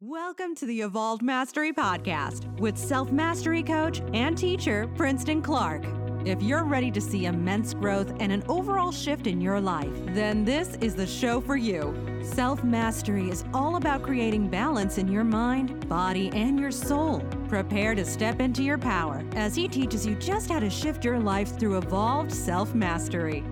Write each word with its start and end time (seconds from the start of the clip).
Welcome 0.00 0.54
to 0.54 0.64
the 0.64 0.82
Evolved 0.82 1.22
Mastery 1.22 1.72
Podcast 1.72 2.46
with 2.60 2.78
self 2.78 3.10
mastery 3.10 3.64
coach 3.64 4.00
and 4.14 4.38
teacher 4.38 4.86
Princeton 4.94 5.42
Clark. 5.42 5.82
If 6.24 6.40
you're 6.40 6.62
ready 6.62 6.92
to 6.92 7.00
see 7.00 7.24
immense 7.24 7.74
growth 7.74 8.12
and 8.20 8.30
an 8.30 8.44
overall 8.46 8.92
shift 8.92 9.26
in 9.26 9.40
your 9.40 9.60
life, 9.60 9.90
then 10.10 10.44
this 10.44 10.76
is 10.80 10.94
the 10.94 11.04
show 11.04 11.40
for 11.40 11.56
you. 11.56 11.96
Self 12.22 12.62
mastery 12.62 13.28
is 13.28 13.42
all 13.52 13.74
about 13.74 14.04
creating 14.04 14.48
balance 14.48 14.98
in 14.98 15.08
your 15.08 15.24
mind, 15.24 15.88
body, 15.88 16.30
and 16.32 16.60
your 16.60 16.70
soul. 16.70 17.18
Prepare 17.48 17.96
to 17.96 18.04
step 18.04 18.38
into 18.38 18.62
your 18.62 18.78
power 18.78 19.24
as 19.34 19.56
he 19.56 19.66
teaches 19.66 20.06
you 20.06 20.14
just 20.14 20.48
how 20.48 20.60
to 20.60 20.70
shift 20.70 21.04
your 21.04 21.18
life 21.18 21.58
through 21.58 21.76
evolved 21.76 22.32
self 22.32 22.72
mastery. 22.72 23.42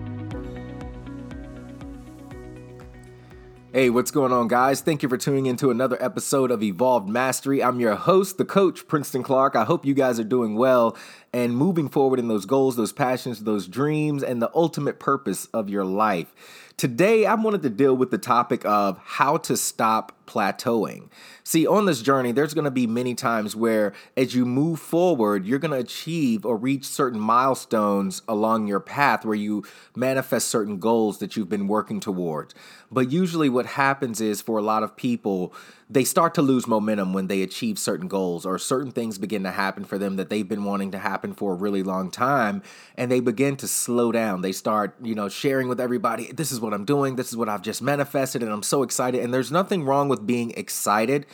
Hey, 3.77 3.91
what's 3.91 4.09
going 4.09 4.33
on, 4.33 4.47
guys? 4.47 4.81
Thank 4.81 5.03
you 5.03 5.09
for 5.09 5.17
tuning 5.17 5.45
into 5.45 5.69
another 5.69 6.03
episode 6.03 6.49
of 6.49 6.63
Evolved 6.63 7.07
Mastery. 7.07 7.61
I'm 7.63 7.79
your 7.79 7.93
host, 7.93 8.39
the 8.39 8.43
coach, 8.43 8.87
Princeton 8.87 9.21
Clark. 9.21 9.55
I 9.55 9.65
hope 9.65 9.85
you 9.85 9.93
guys 9.93 10.19
are 10.19 10.23
doing 10.23 10.55
well 10.55 10.97
and 11.31 11.55
moving 11.55 11.87
forward 11.87 12.17
in 12.17 12.27
those 12.27 12.47
goals, 12.47 12.75
those 12.75 12.91
passions, 12.91 13.43
those 13.43 13.67
dreams, 13.67 14.23
and 14.23 14.41
the 14.41 14.49
ultimate 14.55 14.99
purpose 14.99 15.45
of 15.53 15.69
your 15.69 15.85
life. 15.85 16.33
Today, 16.75 17.27
I 17.27 17.35
wanted 17.35 17.61
to 17.61 17.69
deal 17.69 17.95
with 17.95 18.09
the 18.09 18.17
topic 18.17 18.65
of 18.65 18.97
how 18.97 19.37
to 19.37 19.55
stop 19.55 20.16
plateauing. 20.27 21.09
See, 21.43 21.65
on 21.65 21.85
this 21.85 22.01
journey, 22.01 22.31
there's 22.31 22.53
going 22.53 22.65
to 22.65 22.71
be 22.71 22.85
many 22.85 23.15
times 23.15 23.55
where, 23.55 23.93
as 24.15 24.35
you 24.35 24.45
move 24.45 24.79
forward, 24.79 25.45
you're 25.45 25.57
going 25.57 25.71
to 25.71 25.77
achieve 25.77 26.45
or 26.45 26.57
reach 26.57 26.85
certain 26.85 27.19
milestones 27.19 28.21
along 28.27 28.67
your 28.67 28.79
path 28.79 29.25
where 29.25 29.33
you 29.33 29.63
manifest 29.95 30.49
certain 30.49 30.77
goals 30.77 31.17
that 31.19 31.35
you've 31.35 31.49
been 31.49 31.67
working 31.67 31.99
towards. 31.99 32.53
But 32.91 33.11
usually, 33.11 33.49
what 33.49 33.65
happens 33.65 34.21
is 34.21 34.41
for 34.41 34.57
a 34.59 34.61
lot 34.61 34.83
of 34.83 34.95
people, 34.95 35.53
they 35.89 36.03
start 36.03 36.33
to 36.33 36.41
lose 36.41 36.67
momentum 36.67 37.13
when 37.13 37.27
they 37.27 37.41
achieve 37.41 37.79
certain 37.79 38.07
goals 38.07 38.45
or 38.45 38.57
certain 38.57 38.91
things 38.91 39.17
begin 39.17 39.43
to 39.43 39.51
happen 39.51 39.85
for 39.85 39.97
them 39.97 40.17
that 40.17 40.29
they've 40.29 40.47
been 40.47 40.65
wanting 40.65 40.91
to 40.91 40.97
happen 40.97 41.33
for 41.33 41.53
a 41.53 41.55
really 41.55 41.83
long 41.83 42.11
time 42.11 42.61
and 42.97 43.09
they 43.09 43.21
begin 43.21 43.55
to 43.55 43.67
slow 43.67 44.11
down. 44.11 44.41
They 44.41 44.51
start 44.51 44.95
you 45.01 45.15
know 45.15 45.29
sharing 45.29 45.69
with 45.69 45.79
everybody 45.79 46.31
this 46.31 46.51
is 46.51 46.59
what 46.59 46.73
i'm 46.73 46.85
doing. 46.85 47.15
This 47.15 47.29
is 47.29 47.37
what 47.37 47.49
i've 47.49 47.61
just 47.61 47.81
manifested 47.81 48.43
and 48.43 48.51
i'm 48.51 48.63
so 48.63 48.83
excited. 48.83 49.23
And 49.23 49.33
there's 49.33 49.51
nothing 49.51 49.85
wrong 49.85 50.09
with 50.09 50.27
being 50.27 50.51
excited 50.51 51.25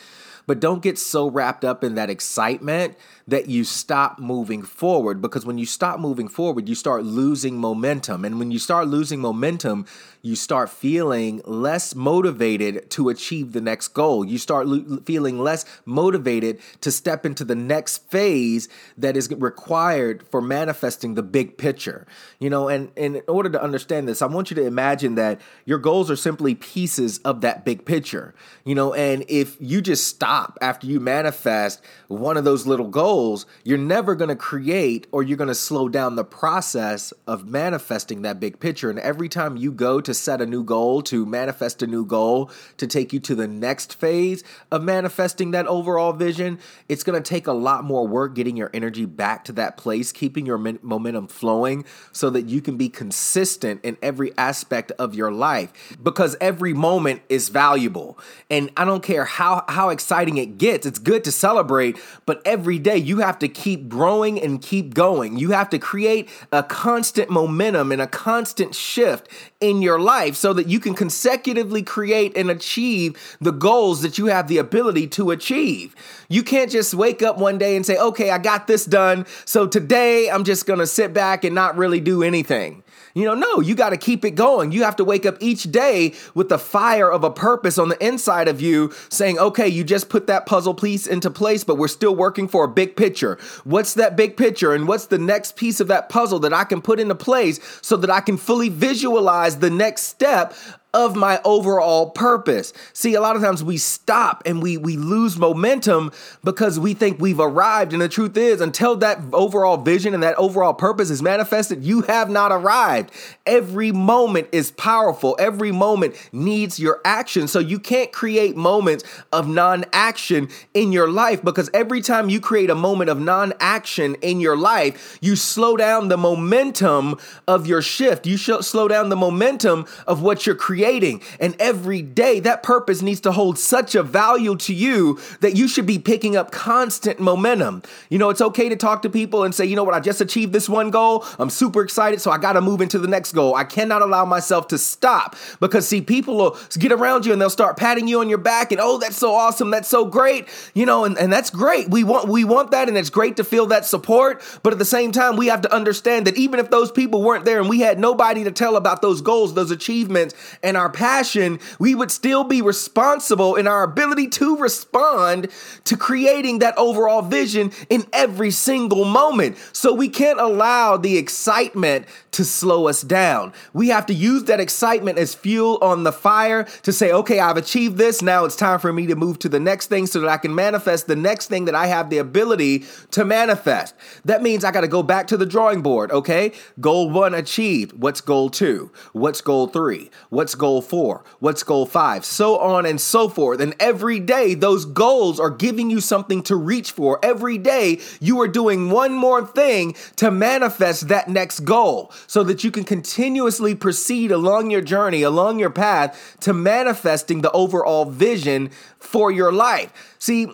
but 0.45 0.59
don't 0.59 0.83
get 0.83 0.99
so 0.99 1.29
wrapped 1.29 1.63
up 1.63 1.83
in 1.83 1.95
that 1.95 2.09
excitement 2.09 2.97
that 3.27 3.47
you 3.47 3.63
stop 3.63 4.19
moving 4.19 4.63
forward 4.63 5.21
because 5.21 5.45
when 5.45 5.57
you 5.57 5.65
stop 5.65 5.99
moving 5.99 6.27
forward, 6.27 6.67
you 6.67 6.75
start 6.75 7.03
losing 7.03 7.57
momentum. 7.57 8.25
And 8.25 8.39
when 8.39 8.51
you 8.51 8.59
start 8.59 8.87
losing 8.87 9.19
momentum, 9.19 9.85
you 10.21 10.35
start 10.35 10.69
feeling 10.69 11.41
less 11.45 11.95
motivated 11.95 12.89
to 12.91 13.09
achieve 13.09 13.51
the 13.51 13.61
next 13.61 13.89
goal. 13.89 14.25
You 14.25 14.37
start 14.37 14.67
lo- 14.67 15.01
feeling 15.05 15.39
less 15.39 15.65
motivated 15.85 16.59
to 16.81 16.91
step 16.91 17.25
into 17.25 17.43
the 17.43 17.55
next 17.55 18.09
phase 18.09 18.69
that 18.97 19.17
is 19.17 19.29
required 19.31 20.25
for 20.27 20.41
manifesting 20.41 21.15
the 21.15 21.23
big 21.23 21.57
picture. 21.57 22.07
You 22.39 22.49
know, 22.49 22.69
and, 22.69 22.91
and 22.95 23.17
in 23.17 23.23
order 23.27 23.49
to 23.49 23.61
understand 23.61 24.07
this, 24.07 24.21
I 24.21 24.27
want 24.27 24.49
you 24.49 24.55
to 24.55 24.65
imagine 24.65 25.15
that 25.15 25.41
your 25.65 25.77
goals 25.77 26.09
are 26.09 26.15
simply 26.15 26.55
pieces 26.55 27.19
of 27.19 27.41
that 27.41 27.65
big 27.65 27.85
picture. 27.85 28.33
You 28.63 28.75
know, 28.75 28.93
and 28.93 29.25
if 29.27 29.57
you 29.59 29.81
just 29.81 30.07
stop 30.07 30.57
after 30.61 30.87
you 30.87 31.01
manifest 31.01 31.81
one 32.07 32.37
of 32.37 32.45
those 32.45 32.65
little 32.65 32.87
goals, 32.87 33.12
goals, 33.13 33.45
you're 33.63 33.77
never 33.77 34.15
going 34.15 34.29
to 34.29 34.35
create 34.35 35.05
or 35.11 35.21
you're 35.21 35.37
going 35.37 35.47
to 35.47 35.53
slow 35.53 35.87
down 35.87 36.15
the 36.15 36.23
process 36.23 37.13
of 37.27 37.45
manifesting 37.45 38.23
that 38.23 38.39
big 38.39 38.59
picture. 38.59 38.89
And 38.89 38.97
every 38.97 39.29
time 39.29 39.55
you 39.55 39.71
go 39.71 40.01
to 40.01 40.15
set 40.15 40.41
a 40.41 40.47
new 40.47 40.63
goal, 40.63 41.03
to 41.03 41.23
manifest 41.23 41.83
a 41.83 41.87
new 41.87 42.07
goal, 42.07 42.49
to 42.77 42.87
take 42.87 43.13
you 43.13 43.19
to 43.19 43.35
the 43.35 43.47
next 43.47 43.93
phase 43.93 44.43
of 44.71 44.81
manifesting 44.81 45.51
that 45.51 45.67
overall 45.67 46.11
vision, 46.13 46.57
it's 46.89 47.03
going 47.03 47.21
to 47.21 47.29
take 47.29 47.45
a 47.45 47.53
lot 47.53 47.83
more 47.83 48.07
work 48.07 48.33
getting 48.33 48.57
your 48.57 48.71
energy 48.73 49.05
back 49.05 49.45
to 49.45 49.51
that 49.51 49.77
place, 49.77 50.11
keeping 50.11 50.47
your 50.47 50.57
momentum 50.57 51.27
flowing 51.27 51.85
so 52.11 52.31
that 52.31 52.47
you 52.47 52.61
can 52.61 52.77
be 52.77 52.89
consistent 52.89 53.79
in 53.83 53.95
every 54.01 54.35
aspect 54.39 54.91
of 54.97 55.13
your 55.13 55.31
life 55.31 55.95
because 56.01 56.35
every 56.41 56.73
moment 56.73 57.21
is 57.29 57.49
valuable. 57.49 58.17
And 58.49 58.71
I 58.75 58.85
don't 58.85 59.03
care 59.03 59.25
how 59.25 59.65
how 59.69 59.89
exciting 59.89 60.37
it 60.37 60.57
gets. 60.57 60.87
It's 60.87 60.97
good 60.97 61.23
to 61.25 61.31
celebrate, 61.31 61.99
but 62.25 62.41
every 62.43 62.79
day 62.79 63.02
you 63.03 63.19
have 63.19 63.39
to 63.39 63.47
keep 63.47 63.89
growing 63.89 64.41
and 64.41 64.61
keep 64.61 64.93
going. 64.93 65.37
You 65.37 65.51
have 65.51 65.69
to 65.71 65.79
create 65.79 66.29
a 66.51 66.63
constant 66.63 67.29
momentum 67.29 67.91
and 67.91 68.01
a 68.01 68.07
constant 68.07 68.75
shift 68.75 69.27
in 69.59 69.81
your 69.81 69.99
life 69.99 70.35
so 70.35 70.53
that 70.53 70.67
you 70.67 70.79
can 70.79 70.93
consecutively 70.93 71.83
create 71.83 72.35
and 72.35 72.49
achieve 72.49 73.37
the 73.39 73.51
goals 73.51 74.01
that 74.01 74.17
you 74.17 74.27
have 74.27 74.47
the 74.47 74.57
ability 74.57 75.07
to 75.07 75.31
achieve. 75.31 75.95
You 76.29 76.43
can't 76.43 76.71
just 76.71 76.93
wake 76.93 77.23
up 77.23 77.37
one 77.37 77.57
day 77.57 77.75
and 77.75 77.85
say, 77.85 77.97
okay, 77.97 78.29
I 78.29 78.37
got 78.37 78.67
this 78.67 78.85
done. 78.85 79.25
So 79.45 79.67
today 79.67 80.29
I'm 80.29 80.43
just 80.43 80.65
going 80.65 80.79
to 80.79 80.87
sit 80.87 81.13
back 81.13 81.43
and 81.43 81.55
not 81.55 81.77
really 81.77 81.99
do 81.99 82.23
anything. 82.23 82.82
You 83.15 83.25
know, 83.25 83.35
no, 83.35 83.59
you 83.59 83.75
got 83.75 83.89
to 83.89 83.97
keep 83.97 84.25
it 84.25 84.31
going. 84.31 84.71
You 84.71 84.83
have 84.83 84.95
to 84.95 85.03
wake 85.03 85.25
up 85.25 85.37
each 85.39 85.63
day 85.71 86.13
with 86.33 86.49
the 86.49 86.57
fire 86.57 87.11
of 87.11 87.23
a 87.23 87.29
purpose 87.29 87.77
on 87.77 87.89
the 87.89 88.05
inside 88.05 88.47
of 88.47 88.59
you 88.59 88.91
saying, 89.09 89.37
okay, 89.37 89.67
you 89.67 89.83
just 89.83 90.09
put 90.09 90.25
that 90.27 90.47
puzzle 90.47 90.73
piece 90.73 91.05
into 91.05 91.29
place, 91.29 91.63
but 91.63 91.77
we're 91.77 91.87
still 91.87 92.15
working 92.15 92.47
for 92.47 92.63
a 92.63 92.67
big 92.67 92.95
picture. 92.95 93.37
What's 93.65 93.93
that 93.95 94.15
big 94.15 94.35
picture? 94.35 94.73
And 94.73 94.87
what's 94.87 95.05
the 95.05 95.19
next 95.19 95.55
piece 95.55 95.79
of 95.79 95.89
that 95.89 96.09
puzzle 96.09 96.39
that 96.39 96.53
I 96.53 96.63
can 96.63 96.81
put 96.81 96.99
into 96.99 97.15
place 97.15 97.59
so 97.83 97.97
that 97.97 98.09
I 98.09 98.19
can 98.19 98.37
fully 98.37 98.69
visualize 98.69 99.59
the 99.59 99.69
next 99.69 100.03
step 100.03 100.55
of 100.93 101.15
my 101.15 101.41
overall 101.43 102.11
purpose. 102.11 102.71
See, 102.93 103.15
a 103.15 103.21
lot 103.21 103.35
of 103.35 103.41
times 103.41 103.63
we 103.63 103.77
stop 103.77 104.43
and 104.45 104.61
we 104.61 104.77
we 104.77 104.95
lose 104.95 105.37
momentum 105.37 106.11
because 106.43 106.79
we 106.79 106.93
think 106.93 107.19
we've 107.19 107.39
arrived 107.39 107.93
and 107.93 108.01
the 108.01 108.07
truth 108.07 108.37
is 108.37 108.61
until 108.61 108.95
that 108.97 109.19
overall 109.33 109.77
vision 109.77 110.13
and 110.13 110.21
that 110.21 110.35
overall 110.35 110.73
purpose 110.73 111.09
is 111.09 111.23
manifested, 111.23 111.83
you 111.83 112.01
have 112.01 112.29
not 112.29 112.51
arrived. 112.51 113.11
Every 113.47 113.91
moment 113.91 114.49
is 114.51 114.69
powerful. 114.71 115.35
Every 115.39 115.71
moment 115.71 116.15
needs 116.31 116.79
your 116.79 117.01
action. 117.03 117.47
So 117.47 117.57
you 117.57 117.79
can't 117.79 118.11
create 118.11 118.55
moments 118.55 119.03
of 119.31 119.47
non-action 119.47 120.49
in 120.75 120.91
your 120.91 121.09
life 121.09 121.43
because 121.43 121.71
every 121.73 122.01
time 122.01 122.29
you 122.29 122.39
create 122.39 122.69
a 122.69 122.75
moment 122.75 123.09
of 123.09 123.19
non-action 123.19 124.15
in 124.21 124.39
your 124.39 124.55
life, 124.55 125.17
you 125.21 125.35
slow 125.35 125.75
down 125.75 126.09
the 126.09 126.17
momentum 126.17 127.17
of 127.47 127.65
your 127.65 127.81
shift. 127.81 128.27
You 128.27 128.37
slow 128.37 128.87
down 128.87 129.09
the 129.09 129.15
momentum 129.15 129.87
of 130.05 130.21
what 130.21 130.45
you're 130.45 130.55
creating 130.55 130.82
creating. 130.83 131.21
And 131.39 131.55
every 131.59 132.01
day, 132.01 132.41
that 132.41 132.61
purpose 132.61 133.01
needs 133.01 133.21
to 133.21 133.31
hold 133.31 133.57
such 133.57 133.95
a 133.95 134.03
value 134.03 134.57
to 134.57 134.73
you 134.73 135.19
that 135.39 135.55
you 135.55 135.67
should 135.67 135.85
be 135.85 135.97
picking 135.97 136.35
up 136.35 136.51
constant 136.51 137.19
momentum. 137.19 137.83
You 138.09 138.17
know, 138.17 138.29
it's 138.29 138.41
okay 138.41 138.67
to 138.67 138.75
talk 138.75 139.01
to 139.03 139.09
people 139.09 139.43
and 139.43 139.55
say, 139.55 139.65
you 139.65 139.75
know 139.75 139.83
what, 139.83 139.93
I 139.93 140.01
just 140.01 140.19
achieved 140.19 140.51
this 140.51 140.67
one 140.67 140.91
goal. 140.91 141.25
I'm 141.39 141.49
super 141.49 141.81
excited, 141.81 142.19
so 142.19 142.31
I 142.31 142.37
got 142.37 142.53
to 142.53 142.61
move 142.61 142.81
into 142.81 142.99
the 142.99 143.07
next 143.07 143.31
goal. 143.31 143.55
I 143.55 143.63
cannot 143.63 144.01
allow 144.01 144.25
myself 144.25 144.67
to 144.69 144.77
stop 144.77 145.37
because, 145.61 145.87
see, 145.87 146.01
people 146.01 146.35
will 146.35 146.57
get 146.77 146.91
around 146.91 147.25
you 147.25 147.31
and 147.31 147.41
they'll 147.41 147.49
start 147.49 147.77
patting 147.77 148.07
you 148.07 148.19
on 148.19 148.27
your 148.27 148.37
back 148.37 148.71
and, 148.71 148.81
oh, 148.81 148.97
that's 148.97 149.17
so 149.17 149.33
awesome. 149.33 149.71
That's 149.71 149.87
so 149.87 150.03
great. 150.05 150.47
You 150.73 150.85
know, 150.85 151.05
and, 151.05 151.17
and 151.17 151.31
that's 151.31 151.49
great. 151.49 151.89
We 151.89 152.03
want, 152.03 152.27
we 152.27 152.43
want 152.43 152.71
that, 152.71 152.89
and 152.89 152.97
it's 152.97 153.09
great 153.09 153.37
to 153.37 153.45
feel 153.45 153.67
that 153.67 153.85
support. 153.85 154.41
But 154.63 154.73
at 154.73 154.79
the 154.79 154.85
same 154.85 155.13
time, 155.13 155.37
we 155.37 155.47
have 155.47 155.61
to 155.61 155.73
understand 155.73 156.27
that 156.27 156.35
even 156.35 156.59
if 156.59 156.69
those 156.69 156.91
people 156.91 157.23
weren't 157.23 157.45
there 157.45 157.59
and 157.59 157.69
we 157.69 157.79
had 157.79 157.99
nobody 157.99 158.43
to 158.43 158.51
tell 158.51 158.75
about 158.75 159.01
those 159.01 159.21
goals, 159.21 159.53
those 159.53 159.71
achievements, 159.71 160.33
and 160.61 160.72
and 160.73 160.77
our 160.79 160.89
passion, 160.89 161.59
we 161.77 161.93
would 161.93 162.09
still 162.09 162.43
be 162.43 162.59
responsible 162.59 163.55
in 163.55 163.67
our 163.67 163.83
ability 163.83 164.27
to 164.27 164.57
respond 164.57 165.49
to 165.83 165.95
creating 165.95 166.59
that 166.59 166.75
overall 166.79 167.21
vision 167.21 167.71
in 167.89 168.03
every 168.11 168.49
single 168.49 169.05
moment. 169.05 169.55
So 169.71 169.93
we 169.93 170.09
can't 170.09 170.39
allow 170.39 170.97
the 170.97 171.17
excitement 171.17 172.07
to 172.31 172.43
slow 172.43 172.87
us 172.87 173.03
down. 173.03 173.53
We 173.73 173.89
have 173.89 174.07
to 174.07 174.15
use 174.15 174.45
that 174.45 174.59
excitement 174.59 175.19
as 175.19 175.35
fuel 175.35 175.77
on 175.79 176.03
the 176.03 176.11
fire 176.11 176.63
to 176.81 176.91
say, 176.91 177.11
okay, 177.11 177.39
I've 177.39 177.57
achieved 177.57 177.97
this. 177.97 178.23
Now 178.23 178.45
it's 178.45 178.55
time 178.55 178.79
for 178.79 178.91
me 178.91 179.05
to 179.05 179.15
move 179.15 179.37
to 179.39 179.49
the 179.49 179.59
next 179.59 179.87
thing 179.87 180.07
so 180.07 180.21
that 180.21 180.29
I 180.29 180.37
can 180.37 180.55
manifest 180.55 181.05
the 181.05 181.15
next 181.15 181.49
thing 181.49 181.65
that 181.65 181.75
I 181.75 181.85
have 181.85 182.09
the 182.09 182.17
ability 182.17 182.85
to 183.11 183.23
manifest. 183.23 183.93
That 184.25 184.41
means 184.41 184.63
I 184.63 184.71
got 184.71 184.81
to 184.81 184.87
go 184.87 185.03
back 185.03 185.27
to 185.27 185.37
the 185.37 185.45
drawing 185.45 185.83
board, 185.83 186.11
okay? 186.11 186.53
Goal 186.81 187.11
one 187.11 187.35
achieved. 187.35 187.93
What's 187.93 188.21
goal 188.21 188.49
two? 188.49 188.91
What's 189.11 189.41
goal 189.41 189.67
three? 189.67 190.09
What's 190.29 190.55
goal 190.63 190.81
four? 190.81 191.25
What's 191.39 191.61
goal 191.61 191.85
five? 191.85 192.23
So 192.23 192.57
on 192.57 192.85
and 192.85 193.01
so 193.01 193.27
forth. 193.27 193.59
And 193.59 193.75
every 193.81 194.21
day, 194.21 194.53
those 194.53 194.85
goals 194.85 195.37
are 195.37 195.49
giving 195.49 195.89
you 195.89 195.99
something 195.99 196.41
to 196.43 196.55
reach 196.55 196.91
for. 196.91 197.19
Every 197.21 197.57
day, 197.57 197.99
you 198.21 198.39
are 198.39 198.47
doing 198.47 198.89
one 198.89 199.11
more 199.11 199.45
thing 199.45 199.93
to 200.15 200.31
manifest 200.31 201.09
that 201.09 201.27
next 201.27 201.65
goal 201.65 202.13
so 202.27 202.45
that 202.45 202.63
you 202.63 202.71
can 202.71 202.85
continuously 202.85 203.75
proceed 203.75 204.31
along 204.31 204.71
your 204.71 204.79
journey, 204.79 205.21
along 205.21 205.59
your 205.59 205.69
path 205.69 206.37
to 206.39 206.53
manifesting 206.53 207.41
the 207.41 207.51
overall 207.51 208.05
vision 208.05 208.69
for 208.99 209.33
your 209.33 209.51
life. 209.51 210.15
See, 210.17 210.47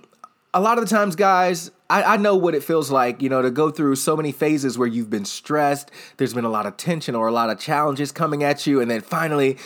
a 0.56 0.60
lot 0.60 0.80
of 0.80 0.86
the 0.86 0.90
times, 0.90 1.16
guys, 1.16 1.70
I, 1.92 2.18
know 2.18 2.36
what 2.36 2.54
it 2.54 2.64
feels 2.64 2.92
like, 2.92 3.22
you 3.22 3.30
know, 3.30 3.42
to 3.42 3.50
go 3.50 3.72
through 3.72 3.96
so 3.96 4.16
many 4.16 4.32
phases 4.32 4.78
where 4.78 4.88
you've 4.88 5.10
been 5.10 5.26
stressed, 5.26 5.90
there's 6.18 6.36
been 6.36 6.46
a 6.46 6.50
lot 6.50 6.68
of 6.68 6.78
tension 6.78 7.16
or 7.16 7.28
a 7.28 7.32
lot 7.32 7.50
of 7.50 7.60
challenges 7.60 8.12
coming 8.12 8.44
at 8.44 8.68
you, 8.68 8.80
and 8.80 8.92
then 8.92 9.02
finally, 9.02 9.58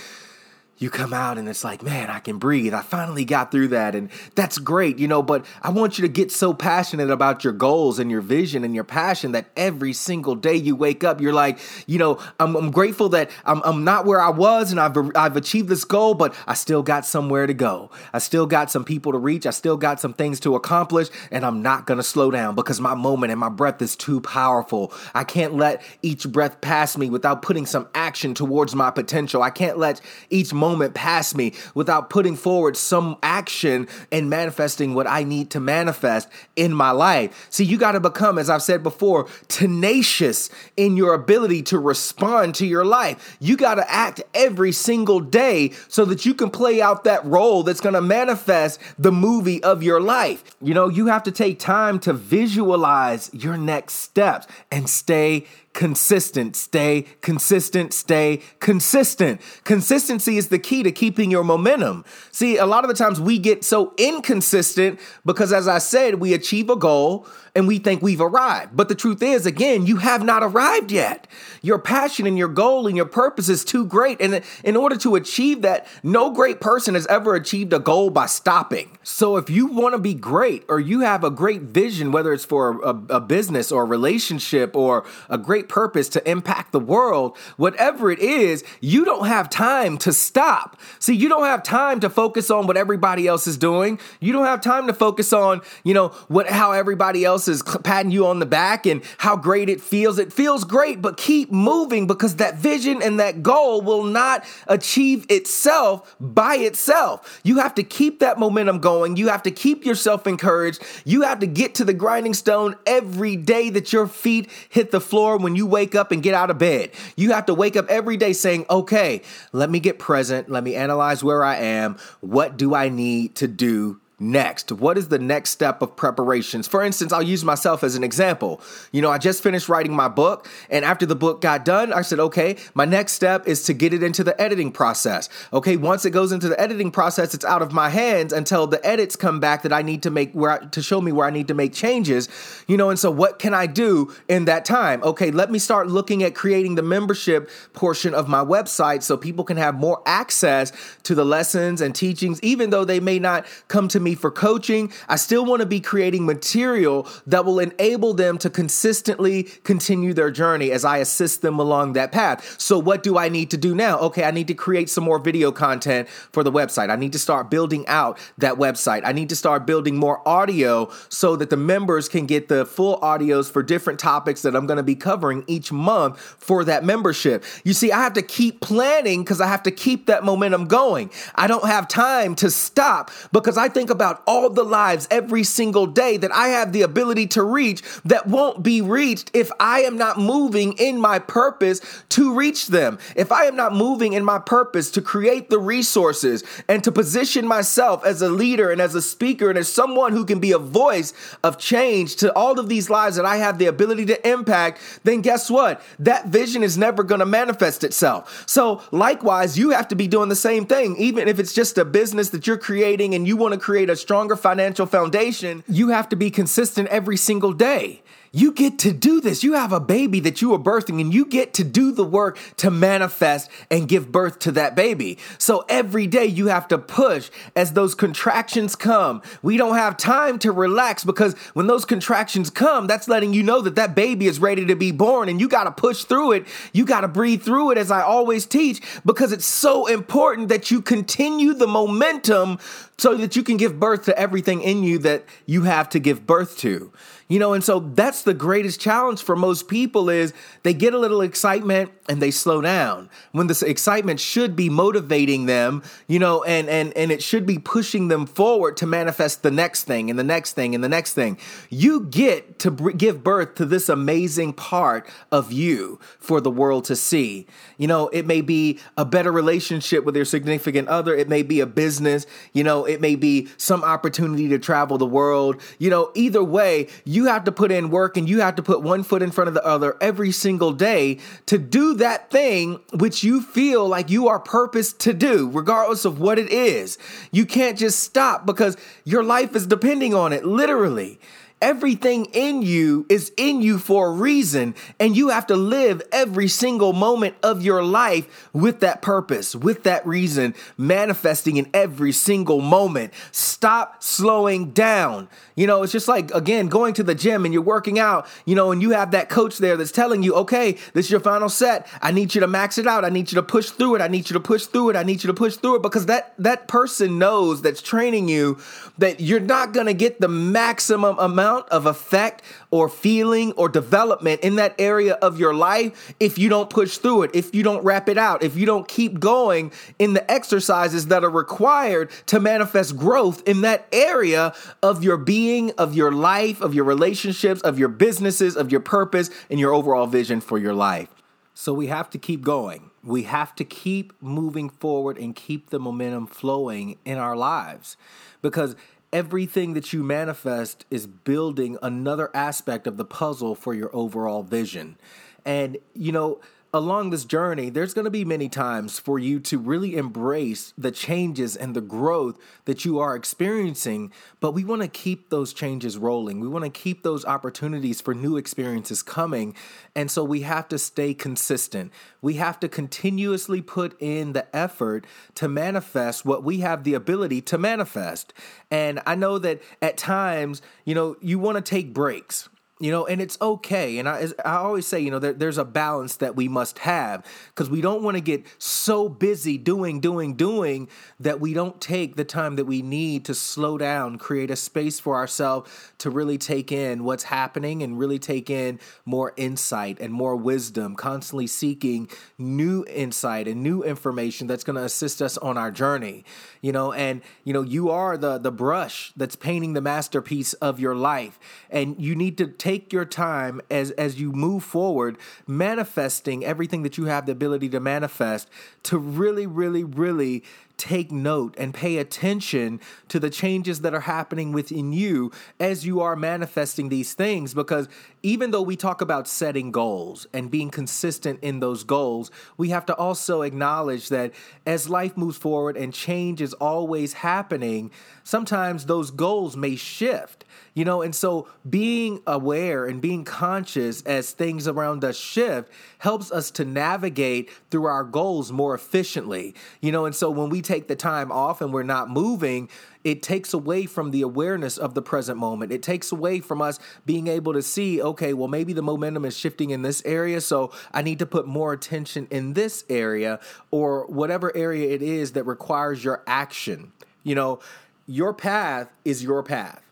you 0.80 0.90
come 0.90 1.14
out 1.14 1.38
and 1.38 1.48
it's 1.48 1.64
like, 1.64 1.84
man, 1.84 2.10
I 2.10 2.20
can 2.20 2.40
breathe. 2.40 2.74
I 2.74 2.81
finally 2.81 3.25
got 3.25 3.52
through 3.52 3.70
that. 3.70 3.96
And 3.96 4.10
that's 4.34 4.58
great, 4.58 4.98
you 4.98 5.08
know. 5.08 5.22
But 5.22 5.46
I 5.62 5.70
want 5.70 5.98
you 5.98 6.02
to 6.02 6.08
get 6.08 6.31
so 6.31 6.54
passionate 6.54 7.12
about 7.12 7.44
your 7.44 7.54
goals 7.54 8.00
and 8.00 8.10
your 8.10 8.22
vision 8.22 8.64
and 8.64 8.74
your 8.74 8.84
passion 8.84 9.34
that 9.34 9.46
every 9.56 9.94
single 9.94 10.36
day 10.36 10.56
you 10.56 10.75
wake 10.75 11.04
up, 11.04 11.22
you're 11.22 11.34
like, 11.34 11.60
you 11.86 12.00
know, 12.00 12.20
I'm, 12.40 12.56
I'm 12.56 12.72
grateful 12.72 13.10
that 13.10 13.30
I'm, 13.46 13.62
I'm 13.64 13.84
not 13.84 14.06
where 14.06 14.20
I 14.20 14.30
was 14.30 14.72
and 14.72 14.80
I've, 14.80 14.98
I've 15.16 15.38
achieved 15.38 15.70
this 15.70 15.86
goal, 15.86 16.16
but 16.16 16.36
I 16.48 16.56
still 16.56 16.81
got 16.81 17.06
somewhere 17.06 17.46
to 17.46 17.54
go. 17.54 17.92
I 18.12 18.18
still 18.18 18.48
got 18.48 18.72
some 18.72 18.84
people 18.84 19.12
to 19.12 19.20
reach. 19.20 19.46
I 19.46 19.52
still 19.52 19.78
got 19.78 20.00
some 20.00 20.14
things 20.14 20.40
to 20.42 20.56
accomplish. 20.56 21.10
And 21.30 21.46
I'm 21.46 21.62
not 21.62 21.86
going 21.86 21.98
to 21.98 22.04
slow 22.04 22.31
down 22.31 22.56
because 22.56 22.81
my 22.81 22.96
moment 22.96 23.31
and 23.31 23.40
my 23.40 23.50
breath 23.50 23.81
is 23.81 23.96
too 23.96 24.22
powerful. 24.22 24.92
I 25.14 25.24
can't 25.24 25.54
let 25.54 25.84
each 26.02 26.28
breath 26.30 26.62
pass 26.62 26.98
me 26.98 27.12
without 27.12 27.44
putting 27.44 27.68
some 27.68 27.88
action 27.94 28.34
towards 28.34 28.74
my 28.74 28.90
potential. 28.90 29.44
I 29.44 29.52
can't 29.52 29.78
let 29.78 30.02
each 30.31 30.52
moment 30.52 30.62
moment 30.63 30.94
past 30.94 31.36
me 31.36 31.51
without 31.75 32.10
putting 32.10 32.38
forward 32.38 32.77
some 32.77 33.18
action 33.21 33.86
and 34.13 34.30
manifesting 34.30 34.94
what 34.94 35.07
I 35.07 35.25
need 35.25 35.50
to 35.51 35.60
manifest 35.60 36.30
in 36.56 36.74
my 36.74 36.92
life. 36.92 37.48
See, 37.50 37.65
you 37.65 37.77
got 37.77 37.92
to 37.92 38.00
become, 38.00 38.38
as 38.38 38.50
I've 38.50 38.63
said 38.63 38.81
before, 38.81 39.27
tenacious 39.50 40.50
in 40.77 40.95
your 40.95 41.13
ability 41.13 41.63
to 41.63 41.80
respond 41.80 42.56
to 42.56 42.65
your 42.65 42.86
life. 42.86 43.36
You 43.42 43.57
got 43.57 43.75
to 43.75 43.92
act 43.92 44.24
every 44.33 44.71
single 44.71 45.19
day 45.19 45.71
so 45.89 46.06
that 46.06 46.25
you 46.25 46.33
can 46.33 46.50
play 46.50 46.81
out 46.81 47.04
that 47.04 47.25
role 47.25 47.63
that's 47.63 47.81
going 47.81 47.95
to 47.95 48.01
manifest 48.01 48.80
the 48.98 49.12
movie 49.12 49.62
of 49.63 49.83
your 49.83 50.00
life. 50.00 50.44
You 50.62 50.74
know, 50.74 50.88
you 50.88 51.07
have 51.07 51.24
to 51.24 51.31
take 51.31 51.60
time 51.60 52.00
to 52.00 52.13
visualize 52.13 53.30
your 53.33 53.57
next 53.57 53.95
steps 53.95 54.48
and 54.71 54.89
stay 54.89 55.45
consistent. 55.74 56.56
Stay 56.56 57.06
consistent. 57.22 57.94
Stay 57.94 58.42
consistent. 58.60 59.42
Consistency 59.64 60.38
is 60.38 60.50
the 60.50 60.60
key 60.60 60.84
to 60.84 60.92
keeping 60.92 61.31
your 61.31 61.44
momentum. 61.44 62.06
See, 62.31 62.58
a 62.58 62.66
lot 62.66 62.84
of 62.84 62.88
the 62.88 62.96
times 62.96 63.20
we 63.20 63.40
get 63.40 63.64
so 63.64 63.94
inconsistent 63.98 65.00
because, 65.25 65.52
as 65.52 65.68
I 65.68 65.80
said, 65.80 66.16
we 66.16 66.34
achieve 66.34 66.70
a 66.70 66.75
goal 66.75 67.28
and 67.56 67.68
we 67.68 67.78
think 67.78 68.02
we've 68.02 68.22
arrived. 68.22 68.76
But 68.76 68.90
the 68.90 68.96
truth 68.96 69.22
is, 69.22 69.46
again, 69.46 69.86
you 69.86 69.98
have 69.98 70.24
not 70.24 70.42
arrived 70.42 70.92
yet. 70.92 71.28
Your 71.62 71.78
passion 71.78 72.26
and 72.26 72.38
your 72.38 72.48
goal 72.48 72.88
and 72.88 72.98
your 72.98 73.06
purpose 73.06 73.48
is 73.48 73.64
too 73.64 73.86
great. 73.86 74.20
And 74.20 74.42
in 74.64 74.76
order 74.76 74.98
to 74.98 75.16
achieve 75.16 75.62
that, 75.62 75.86
no 76.02 76.32
great 76.32 76.60
person 76.60 76.96
has 76.96 77.06
ever 77.08 77.36
achieved 77.36 77.72
a 77.72 77.80
goal 77.80 78.10
by 78.10 78.26
stopping. 78.26 78.98
So 79.04 79.38
if 79.38 79.52
you 79.52 79.68
want 79.68 79.94
to 79.94 80.00
be 80.00 80.16
great 80.16 80.66
or 80.68 80.80
you 80.80 81.02
have 81.02 81.24
a 81.24 81.30
great 81.30 81.62
vision, 81.62 82.12
whether 82.12 82.34
it's 82.34 82.46
for 82.46 82.82
a, 82.82 83.16
a 83.16 83.22
business 83.22 83.72
or 83.72 83.84
a 83.84 83.86
relationship 83.86 84.76
or 84.76 85.06
a 85.30 85.38
great 85.38 85.70
purpose 85.70 86.10
to 86.10 86.30
impact 86.30 86.72
the 86.72 86.80
world, 86.80 87.38
whatever 87.58 88.10
it 88.10 88.20
is, 88.20 88.64
you 88.82 89.06
don't 89.06 89.28
have 89.28 89.48
time 89.50 89.98
to 90.00 90.12
stop. 90.12 90.80
See, 90.98 91.14
you 91.14 91.30
don't 91.30 91.46
have 91.46 91.62
time 91.62 92.00
to 92.00 92.10
focus 92.10 92.50
on 92.50 92.66
what 92.66 92.78
everybody 92.78 93.28
else 93.28 93.46
is 93.46 93.58
doing. 93.58 94.00
You 94.20 94.34
don't 94.34 94.46
have 94.46 94.62
time 94.62 94.88
to 94.88 94.94
focus 94.94 95.32
on, 95.34 95.62
you 95.84 95.94
know, 95.94 96.10
what 96.30 96.50
how 96.50 96.72
everybody 96.72 97.24
else 97.24 97.43
else 97.44 97.48
is 97.48 97.78
patting 97.84 98.12
you 98.12 98.28
on 98.28 98.40
the 98.40 98.45
back 98.45 98.86
and 98.86 99.01
how 99.18 99.36
great 99.36 99.69
it 99.69 99.81
feels. 99.81 100.18
It 100.18 100.31
feels 100.31 100.63
great, 100.63 101.01
but 101.01 101.18
keep 101.18 101.51
moving 101.51 102.07
because 102.07 102.38
that 102.38 102.56
vision 102.56 103.01
and 103.01 103.19
that 103.19 103.44
goal 103.44 103.81
will 103.81 104.04
not 104.04 104.45
achieve 104.68 105.25
itself 105.30 106.16
by 106.19 106.56
itself. 106.56 107.42
You 107.44 107.57
have 107.57 107.75
to 107.75 107.84
keep 107.84 108.19
that 108.19 108.40
momentum 108.40 108.80
going. 108.80 109.18
You 109.18 109.30
have 109.30 109.44
to 109.44 109.51
keep 109.51 109.86
yourself 109.86 110.28
encouraged. 110.28 110.84
You 111.06 111.24
have 111.24 111.40
to 111.40 111.48
get 111.48 111.75
to 111.75 111.86
the 111.86 111.94
grinding 111.94 112.34
stone 112.34 112.75
every 112.86 113.36
day 113.36 113.69
that 113.72 113.92
your 113.92 114.07
feet 114.07 114.50
hit 114.69 114.92
the 114.92 115.01
floor 115.01 115.38
when 115.38 115.56
you 115.56 115.66
wake 115.66 115.96
up 115.96 116.12
and 116.12 116.24
get 116.24 116.34
out 116.34 116.50
of 116.50 116.57
bed. 116.57 116.92
You 117.16 117.31
have 117.31 117.46
to 117.48 117.54
wake 117.54 117.75
up 117.75 117.89
every 117.89 118.18
day 118.18 118.34
saying, 118.34 118.66
okay, 118.69 119.22
let 119.51 119.69
me 119.69 119.80
get 119.80 120.00
present. 120.00 120.50
Let 120.50 120.63
me 120.63 120.75
analyze 120.75 121.24
where 121.24 121.44
I 121.44 121.57
am. 121.57 121.98
What 122.22 122.57
do 122.57 122.74
I 122.74 122.89
need 122.89 123.36
to 123.36 123.48
do 123.48 124.00
next? 124.24 124.72
What 124.72 124.98
is 124.98 125.10
the 125.10 125.20
next 125.20 125.52
step 125.52 125.81
of 125.81 125.96
preparations? 125.96 126.68
For 126.68 126.84
instance, 126.84 127.14
I'll 127.14 127.22
use 127.22 127.44
myself 127.44 127.84
as 127.84 127.96
an 127.96 128.04
example. 128.04 128.62
You 128.92 129.02
know, 129.02 129.12
I 129.12 129.18
just 129.18 129.44
finished 129.44 129.70
writing 129.70 129.94
my 129.94 130.08
book, 130.08 130.48
and 130.70 130.84
after 130.86 131.06
the 131.06 131.16
book 131.16 131.42
got 131.42 131.66
done, 131.66 131.94
I 131.94 132.02
said, 132.02 132.20
okay, 132.20 132.56
my 132.74 132.86
next 132.86 133.14
step 133.14 133.48
is 133.48 133.64
to 133.64 133.74
get 133.74 133.94
it 133.94 134.02
into 134.02 134.24
the 134.24 134.40
editing 134.42 134.72
process. 134.72 135.30
Okay, 135.52 135.78
once 135.78 136.06
it 136.06 136.12
goes 136.12 136.31
into 136.31 136.48
the 136.48 136.60
editing 136.60 136.92
process, 136.92 137.34
it's 137.34 137.46
out 137.46 137.62
of 137.62 137.72
my 137.72 137.90
hands 137.90 138.34
until 138.34 138.66
the 138.66 138.84
edits 138.86 139.16
come 139.16 139.40
back 139.40 139.64
that 139.64 139.74
I 139.74 139.81
need 139.81 140.04
to 140.04 140.10
make 140.10 140.34
where 140.34 140.52
I, 140.52 140.58
to 140.60 140.81
show 140.81 141.02
me 141.02 141.12
where 141.12 141.28
I 141.28 141.30
need 141.30 141.50
to 141.50 141.54
make 141.54 141.74
changes. 141.74 142.30
You 142.68 142.78
know, 142.78 142.90
and 142.90 142.98
so 142.98 143.12
what 143.12 143.40
can 143.40 143.54
I 143.54 143.68
do 143.68 144.14
in 144.28 144.46
that 144.46 144.66
time? 144.66 145.04
Okay, 145.04 145.31
let 145.31 145.52
me 145.52 145.60
start 145.60 145.88
looking 145.88 146.24
at 146.24 146.34
creating 146.34 146.75
the 146.75 146.81
membership 146.81 147.50
portion 147.74 148.14
of 148.14 148.28
my 148.28 148.44
website 148.44 149.04
so 149.04 149.18
people 149.18 149.44
can 149.44 149.58
have 149.58 149.75
more 149.75 150.02
access 150.06 150.72
to 151.04 151.14
the 151.14 151.25
lessons 151.25 151.81
and 151.81 151.94
teachings, 151.94 152.40
even 152.42 152.70
though 152.70 152.86
they 152.86 153.00
may 153.00 153.20
not 153.20 153.46
come 153.68 153.88
to 153.90 154.00
me 154.00 154.12
for 154.15 154.31
coaching. 154.31 154.92
I 155.07 155.15
still 155.15 155.45
want 155.45 155.62
to 155.62 155.65
be 155.65 155.80
creating 155.80 156.25
material 156.25 157.07
that 157.27 157.45
will 157.45 157.60
enable 157.60 158.13
them 158.13 158.38
to 158.39 158.50
consistently 158.50 159.44
continue 159.63 160.13
their 160.13 160.31
journey 160.31 160.71
as 160.71 160.86
I 160.86 160.98
assist 160.98 161.42
them 161.42 161.60
along 161.60 161.94
that 161.94 162.12
path. 162.12 162.60
So, 162.60 162.80
what 162.80 163.04
do 163.04 163.18
I 163.18 163.30
need 163.30 163.51
to 163.51 163.57
do 163.57 163.75
now? 163.75 164.00
Okay, 164.00 164.24
I 164.24 164.31
need 164.31 164.48
to 164.48 164.54
create 164.54 164.89
some 164.89 165.04
more 165.04 165.19
video 165.19 165.51
content 165.51 166.10
for 166.10 166.44
the 166.44 166.51
website. 166.51 166.89
I 166.89 166.95
need 166.95 167.13
to 167.13 167.19
start 167.19 167.50
building 167.50 167.88
out 167.88 168.18
that 168.38 168.56
website. 168.56 169.01
I 169.06 169.12
need 169.12 169.30
to 169.30 169.36
start 169.36 169.65
building 169.65 169.95
more 169.95 170.27
audio 170.27 170.92
so 171.10 171.36
that 171.36 171.50
the 171.50 171.57
members 171.57 172.10
can 172.10 172.25
get 172.25 172.48
the 172.48 172.65
full 172.65 173.00
audios 173.00 173.51
for 173.51 173.63
different 173.63 174.00
topics 174.00 174.42
that 174.44 174.56
I'm 174.56 174.65
going 174.65 174.77
to 174.77 174.83
be 174.83 174.95
covering 174.95 175.44
each 175.48 175.71
month 175.71 176.19
for 176.19 176.63
that 176.65 176.83
membership. 176.83 177.44
You 177.63 177.74
see, 177.74 177.92
I 177.92 178.01
have 178.01 178.13
to 178.13 178.21
keep 178.21 178.62
planning 178.62 179.24
because 179.24 179.42
I 179.42 179.48
have 179.48 179.63
to 179.63 179.71
keep 179.71 180.07
that 180.07 180.24
momentum 180.24 180.65
going. 180.65 181.12
I 181.36 181.48
don't 181.48 181.65
have 181.65 181.88
time 181.88 182.36
to 182.36 182.50
stop 182.50 183.12
because 183.31 183.57
I 183.57 183.69
think 183.69 183.89
about 183.94 184.22
all 184.28 184.50
the 184.50 184.63
lives 184.63 185.07
every 185.10 185.45
single 185.45 185.86
day 185.86 186.18
that 186.18 186.34
I 186.34 186.50
have 186.50 186.74
the 186.74 186.81
ability 186.81 187.28
to 187.28 187.44
reach 187.44 187.81
that 188.04 188.28
won't 188.28 188.62
be 188.62 188.81
reached 188.81 189.31
if 189.34 189.50
I 189.60 189.84
am 189.84 189.98
not 189.98 190.19
moving 190.19 190.74
in 190.74 191.00
my 191.00 191.19
purpose 191.19 191.80
to 192.10 192.36
reach 192.36 192.68
them. 192.68 193.00
If 193.16 193.31
I 193.31 193.45
am 193.45 193.56
not 193.56 193.74
moving 193.74 194.13
in 194.13 194.25
my 194.25 194.40
purpose 194.40 194.92
to 194.92 195.01
create 195.01 195.50
the 195.50 195.60
resources 195.60 196.44
and 196.68 196.84
to 196.84 196.92
position 196.92 197.48
myself 197.48 198.06
as 198.06 198.22
a 198.22 198.30
leader 198.30 198.72
and 198.72 198.81
as 198.81 198.95
a 198.95 199.01
speaker 199.01 199.50
and 199.50 199.57
as 199.57 199.72
someone 199.72 200.12
who 200.12 200.25
can 200.25 200.39
be 200.39 200.51
a 200.51 200.60
voice 200.60 201.13
of 201.44 201.57
change 201.57 202.18
to 202.18 202.34
all 202.34 202.60
of 202.60 202.68
these 202.68 202.89
lives 202.89 203.16
that 203.16 203.25
I 203.25 203.38
have 203.38 203.60
the 203.60 203.68
ability 203.68 204.06
to 204.07 204.28
impact, 204.28 204.80
then 205.04 205.22
guess 205.22 205.50
what? 205.50 205.81
That 206.00 206.28
vision 206.28 206.63
is 206.63 206.78
never 206.78 207.04
going 207.04 207.19
to 207.19 207.25
manifest 207.25 207.84
itself. 207.84 208.44
So, 208.48 208.81
likewise, 208.92 209.57
you 209.57 209.69
have 209.69 209.88
to 209.89 209.96
be 209.96 210.07
doing 210.07 210.30
the 210.30 210.36
same 210.36 210.66
thing, 210.66 210.98
even 210.98 211.28
if 211.28 211.39
it's 211.39 211.54
just 211.54 211.78
a 211.78 211.86
business 211.86 212.30
that 212.30 212.48
you're 212.48 212.57
creating 212.57 213.13
and 213.13 213.28
you 213.28 213.38
want 213.38 213.54
to 213.54 213.60
create 213.60 213.83
a 213.90 213.94
a 213.94 213.96
stronger 213.96 214.36
financial 214.36 214.86
foundation, 214.86 215.64
you 215.68 215.90
have 215.90 216.10
to 216.10 216.16
be 216.16 216.30
consistent 216.30 216.88
every 216.90 217.18
single 217.18 217.54
day. 217.54 218.02
You 218.36 218.52
get 218.52 218.80
to 218.80 218.92
do 218.92 219.22
this. 219.22 219.44
You 219.44 219.54
have 219.54 219.72
a 219.72 219.80
baby 219.80 220.20
that 220.22 220.42
you 220.42 220.56
are 220.56 220.60
birthing, 220.60 221.00
and 221.00 221.13
you 221.13 221.24
get 221.24 221.54
to 221.54 221.63
do 221.63 221.92
the 221.92 222.04
work 222.04 222.40
to 222.58 222.72
manifest 222.72 223.48
and 223.70 223.88
give 223.88 224.12
birth 224.12 224.40
to 224.40 224.52
that 224.54 224.75
baby. 224.75 225.20
So 225.38 225.66
every 225.70 226.08
day 226.08 226.25
you 226.25 226.48
have 226.48 226.68
to 226.70 226.80
push 226.80 227.30
as 227.56 227.74
those 227.74 227.94
contractions 227.94 228.75
come. 228.75 229.22
We 229.44 229.56
don't 229.56 229.75
have 229.75 229.98
time 229.98 230.40
to 230.40 230.52
relax 230.52 231.04
because 231.04 231.36
when 231.54 231.68
those 231.68 231.86
contractions 231.86 232.50
come, 232.50 232.88
that's 232.88 233.08
letting 233.08 233.36
you 233.36 233.44
know 233.44 233.62
that 233.62 233.75
that 233.75 233.94
baby 233.94 234.25
is 234.25 234.40
ready 234.40 234.66
to 234.66 234.75
be 234.75 234.92
born, 234.92 235.30
and 235.30 235.40
you 235.40 235.48
got 235.48 235.66
to 235.66 235.72
push 235.72 236.04
through 236.04 236.32
it. 236.32 236.48
You 236.74 236.86
got 236.86 237.02
to 237.02 237.08
breathe 237.08 237.44
through 237.44 237.74
it, 237.74 237.78
as 237.78 237.92
I 237.92 238.02
always 238.02 238.48
teach, 238.48 238.82
because 239.06 239.32
it's 239.32 239.46
so 239.46 239.86
important 239.86 240.50
that 240.50 240.72
you 240.72 240.82
continue 240.82 241.54
the 241.54 241.68
momentum 241.68 242.58
so 242.98 243.16
that 243.16 243.36
you 243.36 243.44
can 243.44 243.58
give 243.58 243.80
birth 243.80 244.06
to 244.06 244.18
everything 244.18 244.62
in 244.63 244.82
you 244.82 244.98
that 245.00 245.25
you 245.46 245.63
have 245.63 245.90
to 245.90 246.00
give 246.00 246.25
birth 246.25 246.58
to. 246.60 246.92
You 247.34 247.40
know, 247.40 247.54
and 247.54 247.63
so 247.63 247.80
that's 247.80 248.22
the 248.22 248.36
greatest 248.36 248.80
challenge 248.80 249.24
for 249.24 249.36
most 249.36 249.68
people 249.68 250.08
is 250.08 250.34
they 250.62 250.75
get 250.75 250.94
a 250.94 251.00
little 251.00 251.22
excitement 251.22 251.92
and 252.08 252.22
they 252.22 252.30
slow 252.30 252.62
down. 252.62 253.10
When 253.32 253.48
this 253.48 253.63
excitement 253.63 254.20
should 254.20 254.56
be 254.56 254.70
motivating 254.70 255.48
them, 255.48 255.82
you 256.08 256.20
know, 256.20 256.44
and 256.44 256.70
and 256.70 256.96
and 256.96 257.12
it 257.12 257.24
should 257.24 257.48
be 257.48 257.58
pushing 257.58 258.08
them 258.08 258.28
forward 258.28 258.78
to 258.78 258.86
manifest 258.86 259.42
the 259.42 259.50
next 259.50 259.86
thing 259.86 260.12
and 260.12 260.20
the 260.20 260.24
next 260.24 260.54
thing 260.54 260.75
and 260.75 260.84
the 260.84 260.90
next 260.90 261.13
thing. 261.13 261.40
You 261.72 262.02
get 262.02 262.60
to 262.60 262.70
give 262.92 263.24
birth 263.24 263.56
to 263.56 263.66
this 263.66 263.90
amazing 263.90 264.54
part 264.54 265.10
of 265.32 265.52
you 265.52 266.00
for 266.20 266.40
the 266.40 266.52
world 266.52 266.86
to 266.86 266.96
see. 266.96 267.48
You 267.80 267.88
know, 267.88 268.10
it 268.10 268.28
may 268.28 268.42
be 268.42 268.80
a 268.96 269.06
better 269.06 269.32
relationship 269.32 270.04
with 270.04 270.16
your 270.16 270.25
significant 270.25 270.88
other, 270.88 271.16
it 271.16 271.30
may 271.30 271.42
be 271.42 271.62
a 271.62 271.66
business, 271.66 272.28
you 272.54 272.63
know, 272.63 272.86
it 272.86 273.02
may 273.02 273.16
be 273.16 273.48
some 273.58 273.84
opportunity 273.84 274.48
to 274.50 274.60
travel 274.60 275.00
the 275.00 275.08
world. 275.08 275.60
You 275.80 275.90
know, 275.90 276.12
either 276.13 276.44
way, 276.44 276.90
you 277.06 277.23
have 277.25 277.44
to 277.46 277.51
put 277.51 277.72
in 277.72 277.89
work 277.89 278.18
and 278.18 278.27
you 278.27 278.42
have 278.42 278.56
to 278.56 278.63
put 278.63 278.82
one 278.82 279.03
foot 279.03 279.22
in 279.22 279.32
front 279.32 279.48
of 279.48 279.53
the 279.53 279.65
other 279.65 279.98
every 280.01 280.32
single 280.32 280.72
day 280.72 281.20
to 281.46 281.58
do 281.58 281.96
that 281.96 282.30
thing 282.32 282.80
which 282.94 283.24
you 283.24 283.42
feel 283.42 283.88
like 283.88 284.10
you 284.10 284.27
are 284.27 284.39
purposed 284.39 285.00
to 285.01 285.13
do, 285.13 285.50
regardless 285.51 286.06
of 286.06 286.20
what 286.20 286.39
it 286.39 286.51
is. 286.51 286.98
You 287.32 287.46
can't 287.46 287.77
just 287.77 288.00
stop 288.00 288.46
because 288.46 288.77
your 289.03 289.24
life 289.24 289.56
is 289.56 289.68
depending 289.68 290.13
on 290.13 290.34
it, 290.34 290.46
literally. 290.46 291.20
Everything 291.63 292.25
in 292.34 292.62
you 292.62 293.05
is 293.08 293.32
in 293.38 293.62
you 293.62 293.79
for 293.79 294.08
a 294.08 294.12
reason, 294.12 294.75
and 295.00 295.15
you 295.15 295.29
have 295.29 295.48
to 295.48 295.55
live 295.55 296.01
every 296.12 296.50
single 296.50 296.91
moment 296.91 297.36
of 297.41 297.63
your 297.63 297.82
life 297.82 298.50
with 298.51 298.82
that 298.82 299.01
purpose, 299.01 299.55
with 299.55 299.84
that 299.84 300.05
reason, 300.05 300.53
manifesting 300.77 301.55
in 301.55 301.70
every 301.74 302.12
single 302.12 302.60
moment. 302.60 303.13
Stop 303.32 304.03
slowing 304.03 304.72
down. 304.72 305.29
You 305.55 305.65
know, 305.65 305.84
it's 305.84 305.93
just 305.93 306.10
like, 306.10 306.32
again, 306.32 306.67
going 306.67 306.93
to 306.96 307.03
the 307.03 307.15
gym 307.15 307.46
and 307.46 307.53
you're 307.53 307.63
working 307.63 307.98
out, 307.98 308.27
you 308.46 308.55
know, 308.55 308.72
and 308.72 308.82
you 308.82 308.89
have 308.91 309.12
that 309.12 309.29
coach 309.29 309.60
there 309.60 309.77
that's 309.77 309.91
telling 309.91 310.22
you, 310.22 310.36
okay, 310.36 310.74
this 310.93 311.05
is 311.05 311.12
your 311.12 311.22
final 311.22 311.48
set. 311.48 311.88
I 312.01 312.12
need 312.12 312.36
you 312.36 312.41
to 312.41 312.48
max 312.48 312.77
it 312.77 312.88
out. 312.88 313.05
I 313.05 313.10
need 313.10 313.32
you 313.32 313.36
to 313.36 313.43
push 313.43 313.70
through 313.70 313.96
it. 313.96 314.01
I 314.01 314.08
need 314.10 314.29
you 314.29 314.34
to 314.34 314.39
push 314.41 314.65
through 314.65 314.89
it. 314.89 314.96
I 314.98 315.03
need 315.03 315.24
you 315.24 315.27
to 315.27 315.34
push 315.34 315.55
through 315.55 315.77
it 315.77 315.82
because 315.82 316.08
that, 316.08 316.34
that 316.39 316.67
person 316.67 317.20
knows 317.20 317.62
that's 317.62 317.82
training 317.82 318.27
you 318.27 318.58
that 318.98 319.22
you're 319.22 319.39
not 319.39 319.72
going 319.72 319.86
to 319.86 319.93
get 319.93 320.20
the 320.20 320.27
maximum 320.27 321.17
amount 321.20 321.52
of 321.62 321.86
effect 321.86 322.41
or 322.72 322.89
feeling 322.89 323.51
or 323.53 323.69
development 323.69 324.41
in 324.41 324.55
that 324.55 324.75
area 324.79 325.13
of 325.13 325.39
your 325.39 325.53
life 325.53 326.13
if 326.19 326.38
you 326.38 326.50
don't 326.50 326.69
push 326.69 326.98
through 326.98 327.24
it, 327.24 327.31
if 327.33 327.53
you 327.53 327.63
don't 327.63 327.83
wrap 327.83 328.10
it 328.10 328.17
out, 328.17 328.43
if 328.43 328.55
you 328.55 328.65
don't 328.65 328.88
keep 328.88 329.19
going 329.19 329.72
in 330.00 330.13
the 330.13 330.31
exercises 330.31 331.07
that 331.07 331.24
are 331.24 331.29
required 331.29 332.10
to 332.27 332.39
manifest 332.39 332.98
growth 332.98 333.48
in 333.48 333.62
that 333.62 333.88
area 333.91 334.53
of 334.81 335.03
your 335.03 335.17
being, 335.17 335.72
of 335.77 335.95
your 335.95 336.12
life, 336.12 336.62
of 336.62 336.74
your 336.74 336.86
relationships, 336.86 337.62
of 337.62 337.79
your 337.79 337.89
businesses, 337.89 338.55
of 338.55 338.72
your 338.72 338.81
purpose, 338.81 339.29
and 339.50 339.60
your 339.60 339.74
overall 339.74 340.07
vision 340.07 340.41
for 340.41 340.57
your 340.57 340.74
life. 340.74 341.10
So 341.53 341.74
we 341.74 341.88
have 341.88 342.10
to 342.12 342.17
keep 342.17 342.41
going. 342.41 342.89
We 343.03 343.24
have 343.24 343.55
to 343.55 343.63
keep 343.63 344.13
moving 344.22 344.69
forward 344.69 345.17
and 345.17 345.36
keep 345.36 345.69
the 345.69 345.79
momentum 345.79 346.27
flowing 346.27 346.98
in 347.05 347.17
our 347.17 347.36
lives 347.36 347.98
because 348.41 348.75
everything 349.13 349.74
that 349.75 349.93
you 349.93 350.03
manifest 350.03 350.86
is 350.89 351.08
building 351.08 351.77
another 351.82 352.29
aspect 352.36 352.88
of 352.88 352.98
the 352.98 353.05
puzzle 353.05 353.55
for 353.55 353.74
your 353.74 353.96
overall 353.96 354.43
vision. 354.43 354.98
And, 355.46 355.77
you 355.93 356.12
know, 356.12 356.41
along 356.74 357.12
this 357.12 357.24
journey, 357.24 357.70
there's 357.70 357.94
going 357.94 358.06
to 358.06 358.12
be 358.12 358.25
many 358.25 358.50
times 358.50 358.98
for 358.98 359.20
you 359.20 359.39
to 359.39 359.60
really 359.60 359.96
embrace 359.96 360.74
the 360.75 360.92
changes 360.92 361.56
and 361.56 361.75
the 361.75 361.82
growth 361.82 362.39
that 362.65 362.84
you 362.84 362.98
are 362.98 363.15
experiencing, 363.15 364.12
but 364.39 364.53
we 364.53 364.65
want 364.65 364.82
to 364.82 364.88
keep 364.88 365.30
those 365.30 365.53
changes 365.53 366.00
rolling. 366.00 366.39
We 366.39 366.48
want 366.48 366.65
to 366.65 366.72
keep 366.72 367.03
those 367.03 367.25
opportunities 367.25 368.01
for 368.01 368.15
new 368.15 368.38
experiences 368.38 369.03
coming. 369.03 369.56
And 369.96 370.10
so 370.10 370.24
we 370.24 370.42
have 370.42 370.68
to 370.70 370.80
stay 370.80 371.13
consistent. 371.13 371.92
We 372.24 372.36
have 372.36 372.60
to 372.62 372.68
continuously 372.68 373.62
put 373.62 373.96
in 374.01 374.34
the 374.34 374.53
effort 374.56 375.06
to 375.36 375.48
manifest 375.48 376.25
what 376.25 376.44
we 376.44 376.62
have 376.62 376.84
the 376.84 376.96
ability 376.96 377.42
to 377.42 377.60
manifest. 377.60 378.34
And 378.72 379.00
I 379.06 379.13
know 379.13 379.38
that 379.38 379.62
at 379.80 379.96
times, 379.98 380.63
you 380.86 380.96
know, 380.96 381.18
you 381.22 381.38
want 381.38 381.58
to 381.58 381.62
take 381.62 381.94
breaks 381.94 382.50
you 382.80 382.92
know 382.92 383.06
and 383.06 383.22
it's 383.22 383.38
okay 383.42 384.00
and 384.00 384.10
i, 384.10 384.27
I 384.44 384.56
always 384.56 384.88
say 384.88 385.00
you 385.00 385.12
know 385.12 385.20
there, 385.20 385.34
there's 385.34 385.58
a 385.58 385.65
balance 385.65 386.18
that 386.18 386.36
we 386.36 386.48
must 386.48 386.80
have 386.80 387.25
because 387.50 387.70
we 387.70 387.82
don't 387.82 388.01
want 388.01 388.15
to 388.18 388.22
get 388.22 388.46
so 388.58 389.08
busy 389.08 389.58
doing 389.58 390.00
doing 390.00 390.36
doing 390.36 390.89
that 391.20 391.39
we 391.39 391.53
don't 391.53 391.80
take 391.80 392.15
the 392.15 392.25
time 392.25 392.56
that 392.56 392.65
we 392.65 392.82
need 392.82 393.25
to 393.25 393.36
slow 393.36 393.77
down 393.77 394.18
create 394.18 394.50
a 394.50 394.56
space 394.56 395.00
for 395.00 395.15
ourselves 395.15 395.70
to 396.00 396.10
really 396.10 396.38
take 396.38 396.72
in 396.72 397.03
what's 397.03 397.24
happening 397.24 397.84
and 397.84 398.00
really 398.00 398.20
take 398.20 398.50
in 398.50 398.80
more 399.06 399.34
insight 399.38 400.00
and 400.00 400.12
more 400.12 400.36
wisdom 400.36 400.96
constantly 400.96 401.48
seeking 401.48 402.10
new 402.38 402.84
insight 402.89 403.48
and 403.48 403.62
new 403.62 403.84
information 403.84 404.48
that's 404.48 404.63
going 404.63 404.75
to 404.75 404.84
assist 404.84 405.22
us 405.22 405.38
on 405.38 405.58
our 405.58 405.72
journey. 405.72 406.25
You 406.62 406.72
know 406.72 406.92
and 406.92 407.22
you 407.44 407.53
know 407.53 407.62
you 407.62 407.89
are 407.89 408.18
the 408.18 408.38
the 408.38 408.51
brush 408.51 409.13
that's 409.15 409.36
painting 409.36 409.74
the 409.74 409.82
masterpiece 409.82 410.53
of 410.53 410.80
your 410.80 410.96
life 410.96 411.39
and 411.70 412.00
you 412.01 412.15
need 412.15 412.38
to 412.39 412.48
take 412.48 412.73
take 412.74 412.92
your 412.92 413.06
time 413.06 413.62
as 413.70 413.92
as 413.92 414.20
you 414.20 414.32
move 414.32 414.63
forward 414.63 415.15
manifesting 415.46 416.44
everything 416.44 416.82
that 416.82 416.98
you 416.98 417.06
have 417.06 417.27
the 417.27 417.32
ability 417.32 417.70
to 417.70 417.80
manifest 417.80 418.50
to 418.82 418.98
really 418.98 419.46
really 419.46 419.84
really 419.84 420.44
take 420.77 421.12
note 421.12 421.56
and 421.58 421.74
pay 421.74 421.98
attention 421.98 422.80
to 423.08 423.20
the 423.20 423.30
changes 423.30 423.82
that 423.82 423.94
are 423.94 424.01
happening 424.01 424.51
within 424.51 424.92
you 424.92 425.32
as 425.60 425.86
you 425.86 426.01
are 426.01 426.15
manifesting 426.15 426.89
these 426.89 427.13
things. 427.13 427.53
Because 427.53 427.88
even 428.22 428.51
though 428.51 428.62
we 428.62 428.75
talk 428.75 429.01
about 429.01 429.27
setting 429.27 429.72
goals 429.72 430.25
and 430.34 430.50
being 430.50 430.70
consistent 430.70 431.39
in 431.42 431.60
those 431.60 431.84
goals, 431.84 432.32
we 432.58 432.70
have 432.70 432.86
to 432.88 432.96
also 432.96 433.44
acknowledge 433.44 434.10
that 434.10 434.32
as 434.65 434.89
life 434.89 435.15
moves 435.15 435.38
forward 435.38 435.77
and 435.77 435.94
change 435.94 436.42
is 436.42 436.53
always 436.56 437.13
happening, 437.13 437.92
sometimes 438.24 438.86
those 438.86 439.12
goals 439.12 439.56
may 439.56 439.75
shift. 439.75 440.46
You 440.75 440.86
know, 440.86 441.03
and 441.03 441.13
so 441.13 441.48
being 441.70 442.22
aware 442.25 442.88
and 442.88 443.00
being 443.00 443.24
conscious 443.24 444.01
as 444.03 444.32
things 444.32 444.68
around 444.68 445.03
us 445.03 445.15
shift 445.18 445.72
helps 446.00 446.32
us 446.32 446.50
to 446.51 446.65
navigate 446.65 447.51
through 447.70 447.86
our 447.86 448.03
goals 448.03 448.51
more 448.51 448.74
efficiently. 448.74 449.53
You 449.82 449.92
know, 449.92 450.06
and 450.06 450.15
so 450.15 450.32
when 450.32 450.50
we 450.50 450.62
take 450.63 450.88
the 450.88 450.96
time 450.96 451.32
off 451.32 451.62
and 451.62 451.74
we're 451.74 451.84
not 451.84 452.10
moving, 452.10 452.70
it 453.03 453.22
takes 453.22 453.53
away 453.53 453.86
from 453.86 454.12
the 454.12 454.22
awareness 454.22 454.77
of 454.77 454.93
the 454.93 455.01
present 455.01 455.38
moment. 455.38 455.72
It 455.72 455.84
takes 455.84 456.12
away 456.12 456.39
from 456.39 456.62
us 456.62 456.79
being 457.05 457.27
able 457.27 457.53
to 457.53 457.62
see, 457.62 458.01
okay, 458.01 458.34
well, 458.34 458.48
maybe 458.48 458.74
the 458.74 458.82
momentum 458.82 459.25
is 459.25 459.38
shifting 459.38 459.70
in 459.70 459.82
this 459.82 460.01
area, 460.05 460.41
so 460.41 460.72
I 460.93 461.01
need 461.01 461.20
to 461.20 461.25
put 461.25 461.46
more 461.46 461.74
attention 461.74 462.27
in 462.32 462.53
this 462.53 462.86
area 462.89 463.39
or 463.72 464.08
whatever 464.08 464.55
area 464.55 464.89
it 464.89 465.01
is 465.01 465.34
that 465.34 465.43
requires 465.43 466.03
your 466.03 466.24
action. 466.25 466.93
You 467.24 467.36
know, 467.36 467.60
your 468.08 468.34
path 468.34 468.89
is 469.05 469.24
your 469.24 469.43
path 469.43 469.83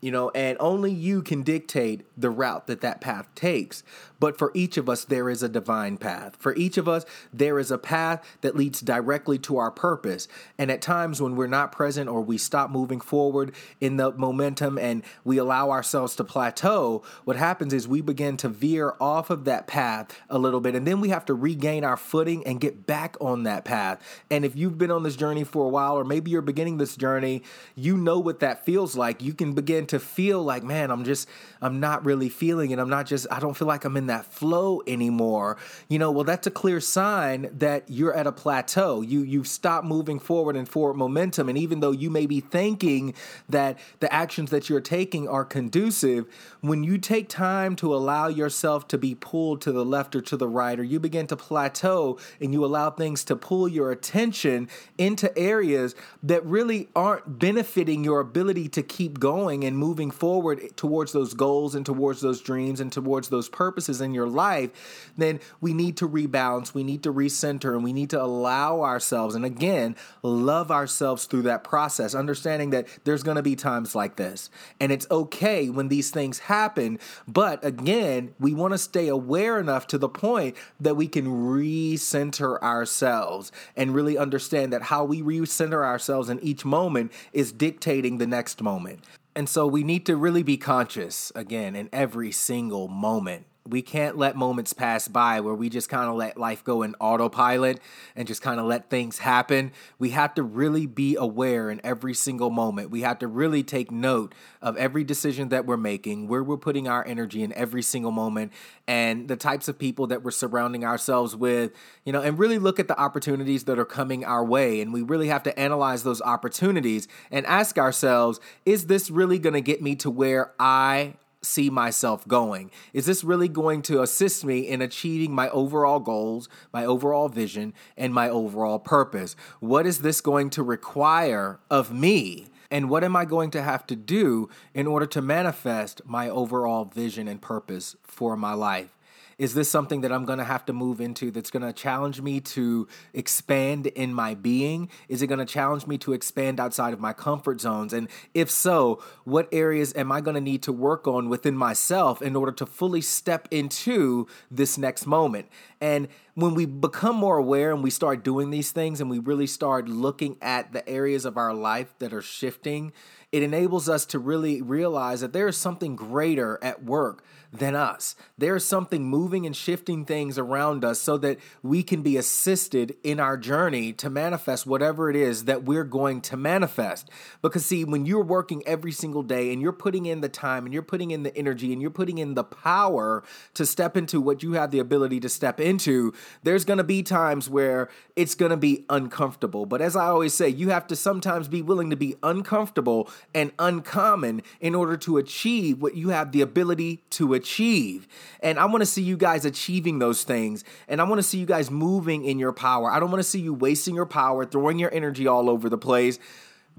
you 0.00 0.10
know, 0.10 0.30
and 0.30 0.56
only 0.60 0.92
you 0.92 1.22
can 1.22 1.42
dictate 1.42 2.06
the 2.16 2.30
route 2.30 2.66
that 2.66 2.80
that 2.80 3.00
path 3.00 3.28
takes. 3.34 3.82
But 4.18 4.36
for 4.36 4.52
each 4.54 4.76
of 4.76 4.88
us, 4.88 5.04
there 5.04 5.30
is 5.30 5.42
a 5.42 5.48
divine 5.48 5.96
path. 5.96 6.36
For 6.38 6.54
each 6.54 6.76
of 6.76 6.86
us, 6.86 7.06
there 7.32 7.58
is 7.58 7.70
a 7.70 7.78
path 7.78 8.22
that 8.42 8.54
leads 8.54 8.80
directly 8.80 9.38
to 9.38 9.56
our 9.56 9.70
purpose. 9.70 10.28
And 10.58 10.70
at 10.70 10.82
times 10.82 11.22
when 11.22 11.36
we're 11.36 11.46
not 11.46 11.72
present 11.72 12.10
or 12.10 12.20
we 12.20 12.36
stop 12.36 12.70
moving 12.70 13.00
forward 13.00 13.54
in 13.80 13.96
the 13.96 14.12
momentum 14.12 14.76
and 14.76 15.02
we 15.24 15.38
allow 15.38 15.70
ourselves 15.70 16.14
to 16.16 16.24
plateau, 16.24 17.02
what 17.24 17.36
happens 17.36 17.72
is 17.72 17.88
we 17.88 18.02
begin 18.02 18.36
to 18.38 18.48
veer 18.50 18.94
off 19.00 19.30
of 19.30 19.46
that 19.46 19.66
path 19.66 20.14
a 20.28 20.38
little 20.38 20.60
bit. 20.60 20.74
And 20.74 20.86
then 20.86 21.00
we 21.00 21.08
have 21.08 21.24
to 21.26 21.34
regain 21.34 21.82
our 21.82 21.96
footing 21.96 22.46
and 22.46 22.60
get 22.60 22.86
back 22.86 23.16
on 23.22 23.44
that 23.44 23.64
path. 23.64 24.02
And 24.30 24.44
if 24.44 24.54
you've 24.54 24.76
been 24.76 24.90
on 24.90 25.02
this 25.02 25.16
journey 25.16 25.44
for 25.44 25.64
a 25.64 25.68
while, 25.68 25.94
or 25.94 26.04
maybe 26.04 26.30
you're 26.30 26.42
beginning 26.42 26.76
this 26.76 26.94
journey, 26.94 27.42
you 27.74 27.96
know 27.96 28.18
what 28.18 28.40
that 28.40 28.66
feels 28.66 28.96
like. 28.96 29.22
You 29.22 29.32
can 29.32 29.54
begin 29.54 29.86
to 29.90 30.00
feel 30.00 30.42
like, 30.42 30.62
man, 30.62 30.90
I'm 30.90 31.04
just, 31.04 31.28
I'm 31.62 31.78
not 31.78 32.04
really 32.04 32.28
feeling 32.28 32.70
it. 32.70 32.78
I'm 32.78 32.88
not 32.88 33.06
just, 33.06 33.26
I 33.30 33.38
don't 33.38 33.56
feel 33.56 33.68
like 33.68 33.84
I'm 33.84 33.96
in 33.96 34.06
that 34.06 34.24
flow 34.24 34.82
anymore. 34.86 35.56
You 35.88 35.98
know, 35.98 36.10
well, 36.10 36.24
that's 36.24 36.46
a 36.46 36.50
clear 36.50 36.80
sign 36.80 37.50
that 37.58 37.84
you're 37.88 38.14
at 38.14 38.26
a 38.26 38.32
plateau. 38.32 39.02
You 39.02 39.22
you've 39.22 39.48
stopped 39.48 39.86
moving 39.86 40.18
forward 40.18 40.56
and 40.56 40.68
forward 40.68 40.94
momentum. 40.94 41.48
And 41.48 41.58
even 41.58 41.80
though 41.80 41.90
you 41.90 42.10
may 42.10 42.26
be 42.26 42.40
thinking 42.40 43.14
that 43.48 43.78
the 44.00 44.12
actions 44.12 44.50
that 44.50 44.68
you're 44.68 44.80
taking 44.80 45.28
are 45.28 45.44
conducive, 45.44 46.26
when 46.60 46.84
you 46.84 46.98
take 46.98 47.28
time 47.28 47.76
to 47.76 47.94
allow 47.94 48.28
yourself 48.28 48.88
to 48.88 48.98
be 48.98 49.14
pulled 49.14 49.60
to 49.62 49.72
the 49.72 49.84
left 49.84 50.16
or 50.16 50.20
to 50.22 50.36
the 50.36 50.48
right, 50.48 50.78
or 50.78 50.84
you 50.84 50.98
begin 50.98 51.26
to 51.28 51.36
plateau 51.36 52.18
and 52.40 52.52
you 52.52 52.64
allow 52.64 52.90
things 52.90 53.24
to 53.24 53.36
pull 53.36 53.68
your 53.68 53.90
attention 53.90 54.68
into 54.98 55.36
areas 55.38 55.94
that 56.22 56.44
really 56.44 56.88
aren't 56.94 57.38
benefiting 57.38 58.04
your 58.04 58.20
ability 58.20 58.68
to 58.68 58.82
keep 58.82 59.18
going 59.18 59.64
and 59.64 59.76
moving 59.80 60.10
forward 60.10 60.76
towards 60.76 61.12
those 61.12 61.34
goals 61.34 61.74
and 61.74 61.84
towards 61.84 62.20
those 62.20 62.40
dreams 62.40 62.78
and 62.80 62.92
towards 62.92 63.30
those 63.30 63.48
purposes 63.48 64.00
in 64.00 64.14
your 64.14 64.28
life, 64.28 64.70
then 65.16 65.40
we 65.60 65.72
need 65.72 65.96
to 65.96 66.08
rebalance, 66.08 66.74
we 66.74 66.84
need 66.84 67.02
to 67.02 67.12
recenter, 67.12 67.74
and 67.74 67.82
we 67.82 67.92
need 67.92 68.10
to 68.10 68.22
allow 68.22 68.82
ourselves, 68.82 69.34
and 69.34 69.44
again, 69.44 69.96
love 70.22 70.70
ourselves 70.70 71.24
through 71.24 71.42
that 71.42 71.64
process, 71.64 72.14
understanding 72.14 72.70
that 72.70 72.86
there's 73.04 73.22
going 73.22 73.36
to 73.36 73.42
be 73.42 73.56
times 73.56 73.94
like 73.94 74.16
this. 74.16 74.50
And 74.78 74.92
it's 74.92 75.06
okay 75.10 75.70
when 75.70 75.88
these 75.88 76.10
things 76.10 76.40
happen. 76.40 76.98
But 77.26 77.64
again, 77.64 78.34
we 78.38 78.54
want 78.54 78.74
to 78.74 78.78
stay 78.78 79.08
aware 79.08 79.58
enough 79.58 79.86
to 79.88 79.98
the 79.98 80.08
point 80.08 80.56
that 80.78 80.96
we 80.96 81.08
can 81.08 81.26
recenter 81.26 82.60
ourselves 82.60 83.50
and 83.76 83.94
really 83.94 84.18
understand 84.18 84.72
that 84.72 84.82
how 84.82 85.04
we 85.04 85.22
recenter 85.22 85.84
ourselves 85.84 86.28
in 86.28 86.38
each 86.40 86.64
moment 86.64 87.12
is 87.32 87.52
dictating 87.52 88.18
the 88.18 88.26
next 88.26 88.62
moment. 88.62 89.00
And 89.34 89.48
so 89.48 89.66
we 89.66 89.84
need 89.84 90.06
to 90.06 90.16
really 90.16 90.42
be 90.42 90.56
conscious 90.56 91.30
again 91.34 91.76
in 91.76 91.88
every 91.92 92.32
single 92.32 92.88
moment 92.88 93.46
We 93.66 93.82
can't 93.82 94.16
let 94.16 94.36
moments 94.36 94.72
pass 94.72 95.06
by 95.06 95.40
where 95.40 95.54
we 95.54 95.68
just 95.68 95.88
kind 95.88 96.08
of 96.08 96.16
let 96.16 96.38
life 96.38 96.64
go 96.64 96.82
in 96.82 96.94
autopilot 96.98 97.78
and 98.16 98.26
just 98.26 98.40
kind 98.40 98.58
of 98.58 98.66
let 98.66 98.88
things 98.88 99.18
happen. 99.18 99.72
We 99.98 100.10
have 100.10 100.34
to 100.34 100.42
really 100.42 100.86
be 100.86 101.14
aware 101.16 101.70
in 101.70 101.80
every 101.84 102.14
single 102.14 102.50
moment. 102.50 102.90
We 102.90 103.02
have 103.02 103.18
to 103.18 103.28
really 103.28 103.62
take 103.62 103.90
note 103.90 104.34
of 104.62 104.76
every 104.78 105.04
decision 105.04 105.50
that 105.50 105.66
we're 105.66 105.76
making, 105.76 106.26
where 106.26 106.42
we're 106.42 106.56
putting 106.56 106.88
our 106.88 107.06
energy 107.06 107.42
in 107.42 107.52
every 107.52 107.82
single 107.82 108.10
moment, 108.10 108.52
and 108.88 109.28
the 109.28 109.36
types 109.36 109.68
of 109.68 109.78
people 109.78 110.06
that 110.08 110.22
we're 110.22 110.30
surrounding 110.30 110.84
ourselves 110.84 111.36
with, 111.36 111.72
you 112.04 112.12
know, 112.12 112.22
and 112.22 112.38
really 112.38 112.58
look 112.58 112.80
at 112.80 112.88
the 112.88 112.98
opportunities 112.98 113.64
that 113.64 113.78
are 113.78 113.84
coming 113.84 114.24
our 114.24 114.44
way. 114.44 114.80
And 114.80 114.92
we 114.92 115.02
really 115.02 115.28
have 115.28 115.42
to 115.44 115.58
analyze 115.58 116.02
those 116.02 116.22
opportunities 116.22 117.08
and 117.30 117.44
ask 117.46 117.78
ourselves, 117.78 118.40
is 118.64 118.86
this 118.86 119.10
really 119.10 119.38
going 119.38 119.54
to 119.54 119.60
get 119.60 119.82
me 119.82 119.94
to 119.96 120.10
where 120.10 120.52
I 120.58 121.14
see 121.42 121.70
myself 121.70 122.26
going? 122.28 122.70
Is 122.92 123.06
this 123.06 123.24
really 123.24 123.48
going 123.48 123.82
to 123.82 124.02
assist 124.02 124.44
me 124.44 124.60
in 124.60 124.82
achieving 124.82 125.34
my 125.34 125.48
overall 125.50 126.00
goals, 126.00 126.48
my 126.72 126.84
overall 126.84 127.28
vision, 127.28 127.72
and 127.96 128.12
my 128.12 128.28
overall 128.28 128.78
purpose? 128.78 129.36
What 129.60 129.86
is 129.86 130.00
this 130.00 130.20
going 130.20 130.50
to 130.50 130.62
require 130.62 131.60
of 131.70 131.92
me? 131.92 132.48
And 132.70 132.88
what 132.88 133.02
am 133.02 133.16
I 133.16 133.24
going 133.24 133.50
to 133.52 133.62
have 133.62 133.86
to 133.88 133.96
do 133.96 134.48
in 134.74 134.86
order 134.86 135.06
to 135.06 135.22
manifest 135.22 136.02
my 136.04 136.28
overall 136.28 136.84
vision 136.84 137.26
and 137.26 137.42
purpose 137.42 137.96
for 138.04 138.36
my 138.36 138.52
life? 138.52 138.96
Is 139.40 139.54
this 139.54 139.70
something 139.70 140.02
that 140.02 140.12
I'm 140.12 140.26
going 140.26 140.38
to 140.38 140.44
have 140.44 140.66
to 140.66 140.74
move 140.74 141.00
into 141.00 141.30
that's 141.30 141.50
going 141.50 141.62
to 141.62 141.72
challenge 141.72 142.20
me 142.20 142.40
to 142.40 142.86
expand 143.14 143.86
in 143.86 144.12
my 144.12 144.34
being? 144.34 144.90
Is 145.08 145.22
it 145.22 145.28
going 145.28 145.38
to 145.38 145.46
challenge 145.46 145.86
me 145.86 145.96
to 145.96 146.12
expand 146.12 146.60
outside 146.60 146.92
of 146.92 147.00
my 147.00 147.14
comfort 147.14 147.58
zones? 147.58 147.94
And 147.94 148.10
if 148.34 148.50
so, 148.50 149.02
what 149.24 149.48
areas 149.50 149.94
am 149.96 150.12
I 150.12 150.20
going 150.20 150.34
to 150.34 150.42
need 150.42 150.62
to 150.64 150.74
work 150.74 151.08
on 151.08 151.30
within 151.30 151.56
myself 151.56 152.20
in 152.20 152.36
order 152.36 152.52
to 152.52 152.66
fully 152.66 153.00
step 153.00 153.48
into 153.50 154.26
this 154.50 154.76
next 154.76 155.06
moment? 155.06 155.48
And 155.80 156.08
when 156.34 156.54
we 156.54 156.66
become 156.66 157.16
more 157.16 157.38
aware 157.38 157.72
and 157.72 157.82
we 157.82 157.88
start 157.88 158.22
doing 158.22 158.50
these 158.50 158.72
things 158.72 159.00
and 159.00 159.08
we 159.08 159.20
really 159.20 159.46
start 159.46 159.88
looking 159.88 160.36
at 160.42 160.74
the 160.74 160.86
areas 160.86 161.24
of 161.24 161.38
our 161.38 161.54
life 161.54 161.94
that 161.98 162.12
are 162.12 162.20
shifting, 162.20 162.92
it 163.32 163.42
enables 163.42 163.88
us 163.88 164.04
to 164.06 164.18
really 164.18 164.60
realize 164.60 165.22
that 165.22 165.32
there 165.32 165.48
is 165.48 165.56
something 165.56 165.96
greater 165.96 166.58
at 166.62 166.84
work 166.84 167.24
than 167.52 167.74
us. 167.74 168.14
There 168.38 168.54
is 168.54 168.64
something 168.64 169.04
moving 169.04 169.44
and 169.44 169.56
shifting 169.56 170.04
things 170.04 170.38
around 170.38 170.84
us 170.84 171.00
so 171.00 171.18
that 171.18 171.38
we 171.62 171.82
can 171.82 172.02
be 172.02 172.16
assisted 172.16 172.96
in 173.02 173.18
our 173.18 173.36
journey 173.36 173.92
to 173.94 174.08
manifest 174.08 174.66
whatever 174.66 175.10
it 175.10 175.16
is 175.16 175.44
that 175.44 175.64
we're 175.64 175.84
going 175.84 176.20
to 176.22 176.36
manifest. 176.36 177.10
Because, 177.42 177.66
see, 177.66 177.84
when 177.84 178.06
you're 178.06 178.22
working 178.22 178.62
every 178.66 178.92
single 178.92 179.22
day 179.22 179.52
and 179.52 179.60
you're 179.60 179.72
putting 179.72 180.06
in 180.06 180.20
the 180.20 180.28
time 180.28 180.64
and 180.64 180.72
you're 180.72 180.82
putting 180.82 181.10
in 181.10 181.24
the 181.24 181.36
energy 181.36 181.72
and 181.72 181.82
you're 181.82 181.90
putting 181.90 182.18
in 182.18 182.34
the 182.34 182.44
power 182.44 183.24
to 183.54 183.66
step 183.66 183.96
into 183.96 184.20
what 184.20 184.42
you 184.42 184.52
have 184.52 184.70
the 184.70 184.78
ability 184.78 185.18
to 185.20 185.28
step 185.28 185.60
into, 185.60 186.12
there's 186.42 186.64
going 186.64 186.78
to 186.78 186.84
be 186.84 187.02
times 187.02 187.48
where 187.48 187.88
it's 188.14 188.34
going 188.34 188.50
to 188.50 188.56
be 188.56 188.84
uncomfortable. 188.88 189.66
But 189.66 189.80
as 189.80 189.96
I 189.96 190.06
always 190.06 190.34
say, 190.34 190.48
you 190.48 190.68
have 190.70 190.86
to 190.88 190.96
sometimes 190.96 191.48
be 191.48 191.62
willing 191.62 191.90
to 191.90 191.96
be 191.96 192.14
uncomfortable 192.22 193.08
and 193.34 193.50
uncommon 193.58 194.42
in 194.60 194.74
order 194.74 194.96
to 194.98 195.18
achieve 195.18 195.82
what 195.82 195.96
you 195.96 196.10
have 196.10 196.32
the 196.32 196.42
ability 196.42 197.02
to 197.10 197.39
achieve. 197.40 198.06
And 198.40 198.58
I 198.58 198.66
want 198.66 198.82
to 198.82 198.86
see 198.86 199.02
you 199.02 199.16
guys 199.16 199.44
achieving 199.44 199.98
those 199.98 200.24
things. 200.24 200.64
And 200.88 201.00
I 201.00 201.04
want 201.04 201.18
to 201.18 201.22
see 201.22 201.38
you 201.38 201.46
guys 201.46 201.70
moving 201.70 202.24
in 202.24 202.38
your 202.38 202.52
power. 202.52 202.90
I 202.90 203.00
don't 203.00 203.10
want 203.10 203.22
to 203.22 203.28
see 203.28 203.40
you 203.40 203.54
wasting 203.54 203.94
your 203.94 204.06
power, 204.06 204.44
throwing 204.44 204.78
your 204.78 204.92
energy 204.94 205.26
all 205.26 205.48
over 205.48 205.68
the 205.68 205.78
place. 205.78 206.18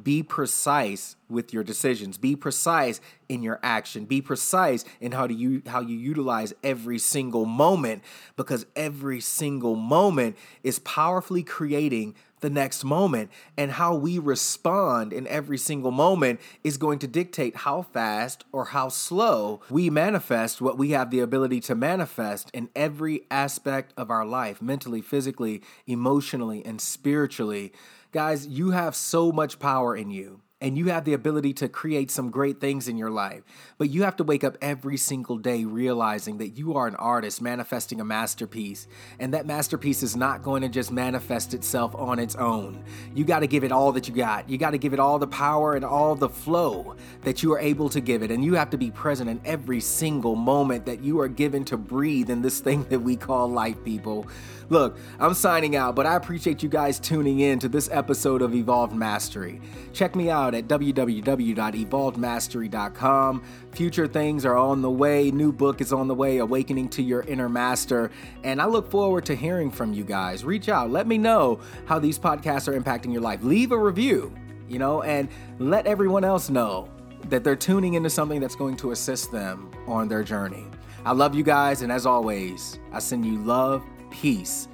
Be 0.01 0.24
precise 0.24 1.15
with 1.30 1.53
your 1.53 1.63
decisions. 1.63 2.18
Be 2.18 2.36
precise 2.36 3.01
in 3.30 3.44
your 3.44 3.60
action. 3.62 4.06
Be 4.06 4.22
precise 4.22 4.86
in 5.00 5.12
how 5.12 5.27
do 5.27 5.34
you 5.34 5.62
how 5.68 5.82
you 5.82 5.98
utilize 5.98 6.53
every 6.63 6.98
single 6.98 7.46
moment 7.46 8.01
because 8.36 8.65
every 8.75 9.20
single 9.20 9.75
moment 9.75 10.38
is 10.63 10.80
powerfully 10.80 11.44
creating 11.44 12.15
the 12.41 12.50
next 12.50 12.83
moment. 12.83 13.31
And 13.57 13.71
how 13.71 13.95
we 13.95 14.19
respond 14.19 15.13
in 15.13 15.25
every 15.27 15.57
single 15.57 15.91
moment 15.91 16.39
is 16.63 16.77
going 16.77 17.00
to 17.00 17.07
dictate 17.07 17.57
how 17.57 17.81
fast 17.81 18.43
or 18.51 18.65
how 18.65 18.89
slow 18.89 19.62
we 19.69 19.89
manifest 19.89 20.62
what 20.62 20.77
we 20.77 20.91
have 20.91 21.10
the 21.10 21.19
ability 21.19 21.62
to 21.62 21.75
manifest 21.75 22.51
in 22.53 22.69
every 22.75 23.21
aspect 23.31 23.93
of 23.95 24.12
our 24.12 24.25
life 24.25 24.62
mentally, 24.62 25.01
physically, 25.01 25.62
emotionally, 25.88 26.65
and 26.65 26.81
spiritually. 26.81 27.71
Guys, 28.12 28.45
you 28.45 28.71
have 28.71 28.95
so 28.95 29.31
much 29.31 29.60
power 29.60 29.95
in 29.95 30.12
you 30.12 30.41
and 30.62 30.77
you 30.77 30.86
have 30.89 31.03
the 31.06 31.13
ability 31.13 31.53
to 31.53 31.68
create 31.68 32.12
some 32.12 32.30
great 32.30 32.62
things 32.62 32.88
in 32.88 32.98
your 32.98 33.10
life. 33.10 33.41
But 33.80 33.89
you 33.89 34.03
have 34.03 34.15
to 34.18 34.24
wake 34.24 34.44
up 34.44 34.58
every 34.62 34.96
single 34.96 35.38
day 35.38 35.65
realizing 35.65 36.38
that 36.38 36.50
you 36.50 36.75
are 36.75 36.88
an 36.88 36.96
artist 36.96 37.41
manifesting 37.41 38.00
a 38.00 38.06
masterpiece. 38.06 38.88
And 39.20 39.34
that 39.34 39.48
masterpiece 39.48 40.03
is 40.03 40.15
not 40.15 40.44
going 40.44 40.62
to 40.62 40.70
just 40.70 40.91
manifest 40.91 41.56
itself 41.56 41.96
on 41.96 42.20
its 42.20 42.36
own. 42.36 42.84
You 43.15 43.25
got 43.25 43.39
to 43.39 43.48
give 43.48 43.63
it 43.63 43.72
all 43.72 43.91
that 43.94 44.08
you 44.08 44.13
got. 44.13 44.48
You 44.48 44.60
got 44.60 44.72
to 44.72 44.77
give 44.77 44.94
it 44.94 45.00
all 45.00 45.18
the 45.18 45.27
power 45.27 45.75
and 45.75 45.84
all 45.84 46.15
the 46.15 46.30
flow 46.30 46.96
that 47.24 47.41
you 47.41 47.51
are 47.53 47.60
able 47.60 47.89
to 47.89 48.00
give 48.00 48.22
it. 48.22 48.30
And 48.30 48.46
you 48.46 48.53
have 48.53 48.70
to 48.70 48.77
be 48.77 48.91
present 48.91 49.30
in 49.30 49.41
every 49.44 49.80
single 49.80 50.36
moment 50.36 50.86
that 50.86 51.01
you 51.01 51.20
are 51.22 51.27
given 51.27 51.65
to 51.65 51.78
breathe 51.78 52.30
in 52.30 52.43
this 52.43 52.60
thing 52.60 52.84
that 52.89 53.00
we 53.00 53.15
call 53.15 53.47
life, 53.47 53.84
people. 53.84 54.28
Look, 54.71 54.97
I'm 55.19 55.34
signing 55.34 55.75
out, 55.75 55.97
but 55.97 56.05
I 56.05 56.15
appreciate 56.15 56.63
you 56.63 56.69
guys 56.69 56.97
tuning 56.97 57.41
in 57.41 57.60
to 57.60 57.67
this 57.67 57.89
episode 57.91 58.41
of 58.41 58.55
Evolved 58.55 58.93
Mastery. 58.93 59.60
Check 59.91 60.15
me 60.15 60.29
out 60.29 60.55
at 60.55 60.69
www.evolvedmastery.com. 60.69 63.43
Future 63.73 64.07
things 64.07 64.45
are 64.45 64.55
on 64.55 64.81
the 64.81 64.89
way. 64.89 65.29
New 65.29 65.51
book 65.51 65.81
is 65.81 65.91
on 65.91 66.07
the 66.07 66.15
way, 66.15 66.38
Awakening 66.38 66.88
to 66.88 67.03
Your 67.03 67.23
Inner 67.23 67.49
Master. 67.49 68.12
And 68.45 68.62
I 68.62 68.65
look 68.65 68.89
forward 68.89 69.25
to 69.25 69.36
hearing 69.36 69.71
from 69.71 69.93
you 69.93 70.05
guys. 70.05 70.45
Reach 70.45 70.69
out, 70.69 70.89
let 70.89 71.05
me 71.05 71.17
know 71.17 71.60
how 71.86 71.99
these 71.99 72.17
podcasts 72.17 72.69
are 72.69 72.79
impacting 72.79 73.12
your 73.12 73.21
life. 73.21 73.43
Leave 73.43 73.73
a 73.73 73.77
review, 73.77 74.34
you 74.69 74.79
know, 74.79 75.01
and 75.01 75.27
let 75.60 75.86
everyone 75.86 76.23
else 76.23 76.49
know 76.49 76.88
that 77.27 77.43
they're 77.43 77.57
tuning 77.57 77.95
into 77.95 78.10
something 78.10 78.39
that's 78.39 78.55
going 78.55 78.77
to 78.77 78.91
assist 78.91 79.34
them 79.34 79.69
on 79.86 80.07
their 80.07 80.23
journey. 80.23 80.65
I 81.03 81.13
love 81.13 81.34
you 81.36 81.43
guys, 81.43 81.81
and 81.81 81.91
as 81.91 82.05
always, 82.05 82.79
I 82.93 82.99
send 82.99 83.25
you 83.25 83.39
love 83.39 83.84
peace, 84.12 84.67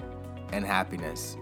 and 0.51 0.65
happiness. 0.65 1.37